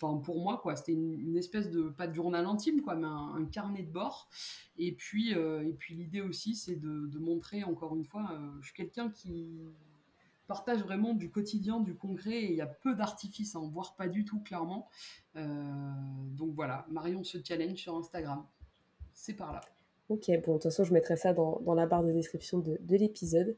[0.00, 0.76] enfin pour moi quoi.
[0.76, 4.30] C'était une, espèce de pas de journal intime quoi mais un, carnet de bord.
[4.78, 9.10] Et puis et puis l'idée aussi c'est de, montrer encore une fois je suis quelqu'un
[9.10, 9.58] qui
[10.46, 14.08] partage vraiment du quotidien, du concret, et il y a peu d'artifices, hein, voire pas
[14.08, 14.88] du tout, clairement.
[15.34, 18.44] donc voilà, Marion se challenge sur Instagram.
[19.12, 19.60] C'est par là.
[20.08, 23.56] Ok, bon, de toute façon, je mettrai ça dans, la barre de description de, l'épisode.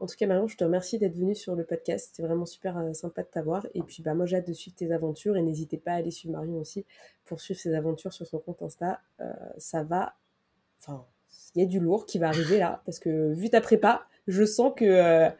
[0.00, 2.08] En tout cas, Marion, je te remercie d'être venue sur le podcast.
[2.08, 3.64] C'était vraiment super euh, sympa de t'avoir.
[3.74, 5.36] Et puis, bah, moi, j'ai hâte de suivre tes aventures.
[5.36, 6.84] Et n'hésitez pas à aller suivre Marion aussi
[7.24, 9.00] pour suivre ses aventures sur son compte Insta.
[9.20, 10.16] Euh, ça va.
[10.80, 11.06] Enfin,
[11.54, 12.82] il y a du lourd qui va arriver là.
[12.84, 14.84] Parce que vu ta prépa, je sens que.
[14.84, 15.30] Euh,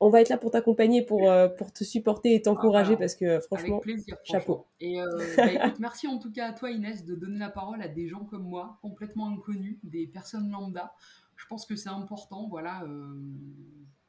[0.00, 3.38] on va être là pour t'accompagner, pour, euh, pour te supporter et t'encourager parce que
[3.40, 4.66] franchement, Avec plaisir, chapeau.
[4.80, 7.82] Et euh, bah, écoute, merci en tout cas à toi Inès de donner la parole
[7.82, 10.94] à des gens comme moi, complètement inconnus, des personnes lambda.
[11.36, 13.14] Je pense que c'est important, voilà, euh,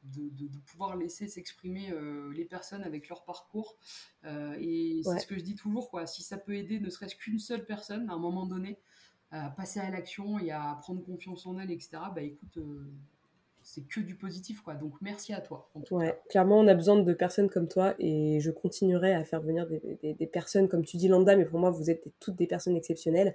[0.04, 1.94] de, de, pouvoir laisser s'exprimer
[2.34, 3.78] les personnes avec leur parcours.
[4.24, 6.06] et c'est ce que je dis toujours, quoi.
[6.06, 8.78] Si ça peut aider, ne serait-ce qu'une seule personne à un moment donné,
[9.30, 12.02] à passer à l'action et à prendre confiance en elle, etc.
[12.14, 12.58] Bah écoute
[13.72, 14.74] c'est que du positif, quoi.
[14.74, 15.70] Donc merci à toi.
[15.92, 19.66] ouais, clairement, on a besoin de personnes comme toi et je continuerai à faire venir
[19.66, 23.34] des, personnes, comme tu dis, lambda, mais pour moi, vous êtes toutes des personnes exceptionnelles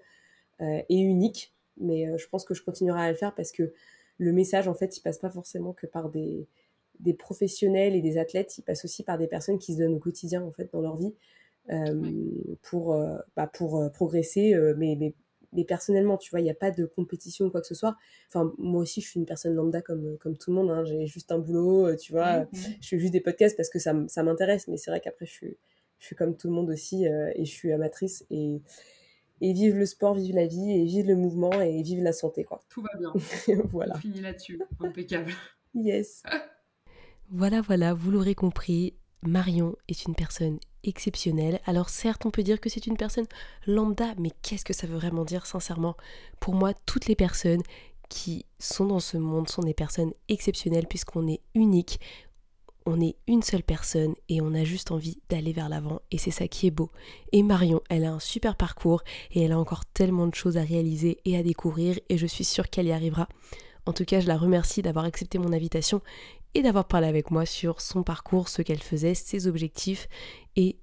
[0.62, 1.56] euh, et uniques.
[1.78, 3.74] Mais euh, je pense que je continuerai à le faire parce que
[4.20, 6.48] le message, en fait, il passe pas forcément que par des,
[7.00, 10.00] des professionnels et des athlètes, il passe aussi par des personnes qui se donnent au
[10.00, 11.16] quotidien, en fait, dans leur vie.
[11.72, 12.12] Euh,
[12.62, 12.96] pour,
[13.36, 15.16] bah, pour progresser, mais, mais
[15.54, 17.96] mais personnellement, tu vois, il n'y a pas de compétition ou quoi que ce soit.
[18.28, 20.70] Enfin, moi aussi, je suis une personne lambda comme, comme tout le monde.
[20.70, 20.84] Hein.
[20.84, 22.42] J'ai juste un boulot, euh, tu vois.
[22.42, 22.60] Mmh, mmh.
[22.82, 24.68] Je fais juste des podcasts parce que ça, ça m'intéresse.
[24.68, 25.58] Mais c'est vrai qu'après, je suis,
[26.00, 28.26] je suis comme tout le monde aussi euh, et je suis amatrice.
[28.30, 28.62] Et,
[29.42, 32.44] et vive le sport, vive la vie, et vive le mouvement, et vive la santé,
[32.44, 32.62] quoi.
[32.70, 33.14] Tout va bien.
[33.66, 33.96] voilà.
[33.96, 34.60] On finit là-dessus.
[34.80, 35.32] Impeccable.
[35.76, 36.24] Yes.
[37.30, 38.96] voilà, voilà, vous l'aurez compris.
[39.24, 41.60] Marion est une personne exceptionnelle.
[41.66, 43.28] Alors certes, on peut dire que c'est une personne
[43.66, 45.96] lambda, mais qu'est-ce que ça veut vraiment dire sincèrement?
[46.40, 47.62] Pour moi, toutes les personnes
[48.10, 52.00] qui sont dans ce monde sont des personnes exceptionnelles puisqu'on est unique,
[52.86, 56.32] on est une seule personne et on a juste envie d'aller vers l'avant et c'est
[56.32, 56.90] ça qui est beau.
[57.34, 60.64] Et Marion, elle a un super parcours et elle a encore tellement de choses à
[60.64, 63.28] réaliser et à découvrir et je suis sûre qu'elle y arrivera.
[63.86, 66.02] En tout cas, je la remercie d'avoir accepté mon invitation
[66.58, 70.08] et d'avoir parlé avec moi sur son parcours, ce qu'elle faisait, ses objectifs
[70.56, 70.80] et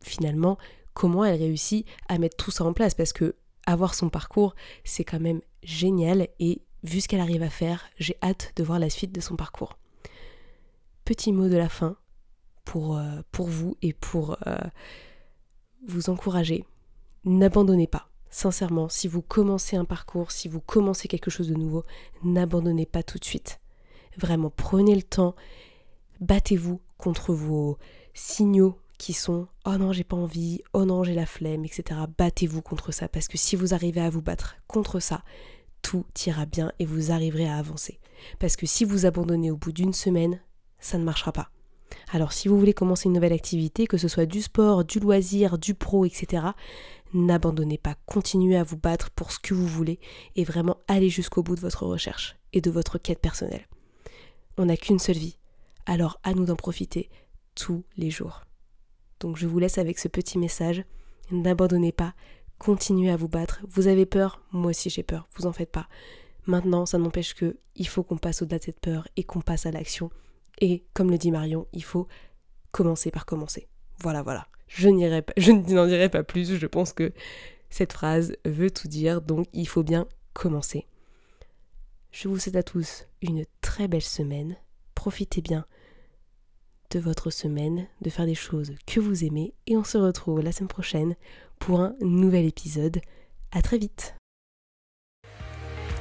[0.00, 0.56] finalement
[0.94, 3.34] comment elle réussit à mettre tout ça en place parce que
[3.66, 4.54] avoir son parcours,
[4.84, 8.78] c'est quand même génial et vu ce qu'elle arrive à faire, j'ai hâte de voir
[8.78, 9.76] la suite de son parcours.
[11.04, 11.96] Petit mot de la fin
[12.64, 14.56] pour, euh, vous et pour euh,
[15.88, 16.64] vous encourager.
[17.24, 18.08] N'abandonnez pas.
[18.30, 21.82] Sincèrement, si vous commencez un parcours, si vous commencez quelque chose de nouveau,
[22.22, 23.58] n'abandonnez pas tout de suite.
[24.18, 25.34] Vraiment, prenez le temps,
[26.20, 27.78] battez-vous contre vos
[28.14, 32.00] signaux qui sont oh non j'ai pas envie, oh non j'ai la flemme, etc.
[32.16, 35.22] Battez-vous contre ça parce que si vous arrivez à vous battre contre ça,
[35.82, 38.00] tout ira bien et vous arriverez à avancer.
[38.38, 40.40] Parce que si vous abandonnez au bout d'une semaine,
[40.80, 41.50] ça ne marchera pas.
[42.12, 45.58] Alors si vous voulez commencer une nouvelle activité, que ce soit du sport, du loisir,
[45.58, 46.44] du pro, etc.,
[47.14, 50.00] n'abandonnez pas, continuez à vous battre pour ce que vous voulez
[50.34, 53.66] et vraiment allez jusqu'au bout de votre recherche et de votre quête personnelle.
[54.58, 55.36] On n'a qu'une seule vie,
[55.84, 57.10] alors à nous d'en profiter
[57.54, 58.42] tous les jours.
[59.20, 60.84] Donc je vous laisse avec ce petit message.
[61.30, 62.14] N'abandonnez pas,
[62.58, 63.60] continuez à vous battre.
[63.68, 65.88] Vous avez peur, moi aussi j'ai peur, vous en faites pas.
[66.46, 69.66] Maintenant, ça n'empêche que il faut qu'on passe au-delà de cette peur et qu'on passe
[69.66, 70.10] à l'action.
[70.60, 72.06] Et comme le dit Marion, il faut
[72.70, 73.68] commencer par commencer.
[74.00, 74.46] Voilà, voilà.
[74.68, 77.12] Je, pas, je n'en dirai pas plus, je pense que
[77.68, 80.86] cette phrase veut tout dire, donc il faut bien commencer.
[82.18, 84.56] Je vous souhaite à tous une très belle semaine.
[84.94, 85.66] Profitez bien
[86.90, 90.50] de votre semaine, de faire des choses que vous aimez et on se retrouve la
[90.50, 91.14] semaine prochaine
[91.58, 93.02] pour un nouvel épisode.
[93.52, 94.14] À très vite.